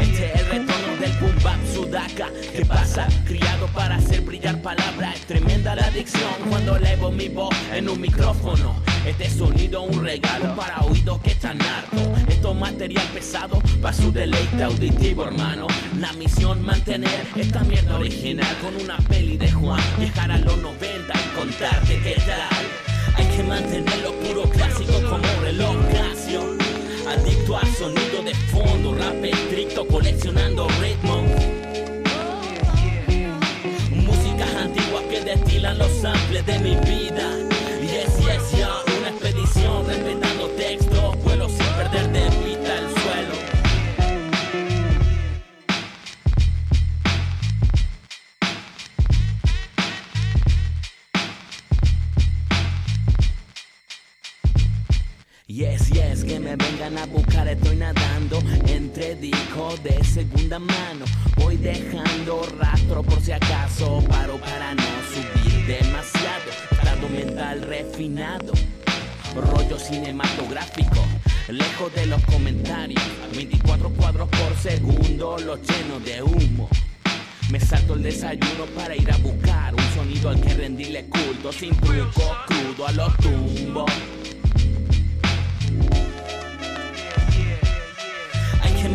Este 0.00 0.32
es 0.32 0.40
el 0.40 0.46
retorno 0.46 0.96
del 1.00 1.12
boom 1.20 1.42
bap 1.42 1.58
sudaca. 1.72 2.28
¿Qué 2.52 2.64
pasa? 2.64 3.06
Criado 3.24 3.66
para 3.68 3.96
hacer 3.96 4.22
brillar 4.22 4.60
palabras. 4.62 5.16
Es 5.16 5.26
tremenda 5.26 5.74
la 5.76 5.86
adicción 5.86 6.32
cuando 6.48 6.76
elevo 6.76 7.10
mi 7.10 7.28
voz 7.28 7.54
en 7.72 7.88
un 7.88 8.00
micrófono. 8.00 8.74
Este 9.06 9.30
sonido 9.30 9.82
un 9.82 10.04
regalo 10.04 10.54
para 10.54 10.80
oídos 10.80 11.20
que 11.22 11.30
están 11.30 11.60
hartos. 11.62 12.00
Esto 12.28 12.54
material 12.54 13.06
pesado 13.14 13.58
para 13.80 13.94
su 13.94 14.12
deleite 14.12 14.62
auditivo, 14.62 15.24
hermano. 15.24 15.66
La 15.98 16.12
misión 16.12 16.62
mantener 16.64 17.26
esta 17.34 17.64
mierda 17.64 17.96
original 17.96 18.56
con 18.60 18.76
una 18.76 18.98
peli 19.08 19.36
de 19.38 19.50
Juan. 19.50 19.80
Viajar 19.98 20.30
a 20.30 20.38
los 20.38 20.56
90 20.58 21.12
y 21.14 21.38
contarte 21.38 22.00
qué 22.02 22.14
tal. 22.26 23.16
Hay 23.16 23.26
que 23.36 23.42
mantenerlo 23.42 24.12
puro 24.20 24.42
clásico 24.42 24.92
como 25.08 25.42
reloj 25.42 25.76
Casio. 25.92 26.56
Adicto 27.08 27.56
al 27.56 27.74
sonido 27.74 28.22
de 28.22 28.34
fondo, 28.52 28.94
rap 28.94 29.24
estricto, 29.24 29.86
coleccionando 29.86 30.68
ritmo. 30.80 31.22
Músicas 33.94 34.54
antiguas 34.56 35.04
que 35.10 35.20
destilan 35.20 35.78
los 35.78 35.90
samples 35.90 36.44
de 36.46 36.58
mi 36.58 36.76
vida. 36.76 37.49
Entre 58.66 59.16
discos 59.16 59.82
de 59.82 60.02
segunda 60.04 60.58
mano. 60.58 61.04
Voy 61.36 61.56
dejando 61.56 62.46
rastro 62.58 63.02
por 63.02 63.20
si 63.20 63.32
acaso 63.32 64.02
paro 64.08 64.38
para 64.38 64.74
no 64.74 64.82
subir 65.12 65.66
demasiado. 65.66 66.50
Estado 66.70 67.08
mental 67.08 67.62
refinado, 67.62 68.52
rollo 69.34 69.78
cinematográfico, 69.78 71.04
lejos 71.48 71.94
de 71.94 72.06
los 72.06 72.22
comentarios. 72.24 73.02
24 73.34 73.90
cuadros 73.90 74.28
por 74.28 74.56
segundo, 74.56 75.38
los 75.38 75.60
lleno 75.60 76.00
de 76.00 76.22
humo. 76.22 76.68
Me 77.50 77.58
salto 77.58 77.94
el 77.94 78.02
desayuno 78.02 78.64
para 78.76 78.94
ir 78.94 79.10
a 79.10 79.16
buscar 79.18 79.74
un 79.74 79.94
sonido 79.94 80.30
al 80.30 80.40
que 80.40 80.54
rendirle 80.54 81.06
culto, 81.06 81.52
sin 81.52 81.74
truco, 81.76 82.22
crudo 82.46 82.86
a 82.86 82.92
los 82.92 83.16
tumbos. 83.16 83.90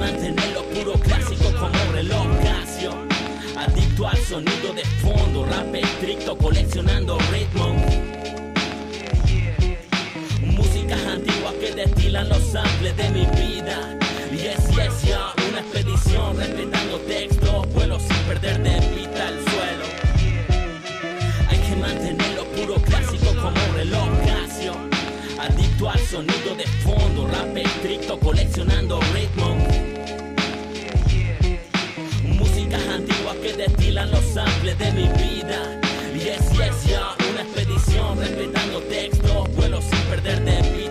Mantenerlo 0.05 0.61
puro 0.65 0.93
clásico 0.99 1.51
como 1.59 1.91
reloj 1.91 2.27
Casio. 2.43 2.91
Adicto 3.57 4.07
al 4.07 4.17
sonido 4.17 4.71
de 4.73 4.85
fondo, 5.01 5.45
rap 5.45 5.73
estricto, 5.73 6.37
coleccionando 6.37 7.17
ritmos. 7.31 7.75
Músicas 10.41 11.01
antiguas 11.07 11.53
que 11.59 11.71
destilan 11.73 12.29
los 12.29 12.43
samples 12.51 12.95
de 12.97 13.09
mi 13.09 13.25
vida. 13.41 13.97
Yes, 14.31 14.67
yes, 14.75 15.01
ya, 15.09 15.33
una 15.49 15.59
expedición 15.61 16.37
respetando 16.37 16.99
textos, 17.07 17.73
vuelo 17.73 17.97
sin 17.99 18.17
perder 18.27 18.61
de 18.61 18.79
vista 18.95 19.29
el 19.29 19.39
suelo. 19.49 19.85
Hay 21.49 21.57
que 21.57 21.75
mantenerlo 21.77 22.43
puro 22.55 22.75
clásico 22.75 23.33
como 23.41 23.59
reloj 23.73 24.09
Casio. 24.27 24.73
Adicto 25.39 25.89
al 25.89 25.99
sonido 25.99 26.55
de 26.55 26.67
fondo, 26.83 27.27
rap 27.27 27.57
estricto, 27.57 28.19
coleccionando 28.19 28.99
ritmos. 29.13 29.94
que 33.45 33.53
destilan 33.53 34.09
los 34.09 34.23
samples 34.33 34.77
de 34.79 34.91
mi 34.93 35.07
vida. 35.09 35.79
Yes, 36.15 36.51
yes, 36.53 36.85
ya, 36.87 37.15
una 37.31 37.41
expedición, 37.43 38.17
respetando 38.17 38.79
textos, 38.81 39.55
vuelo 39.55 39.81
sin 39.81 39.99
perder 40.09 40.43
de 40.43 40.61
vista. 40.71 40.84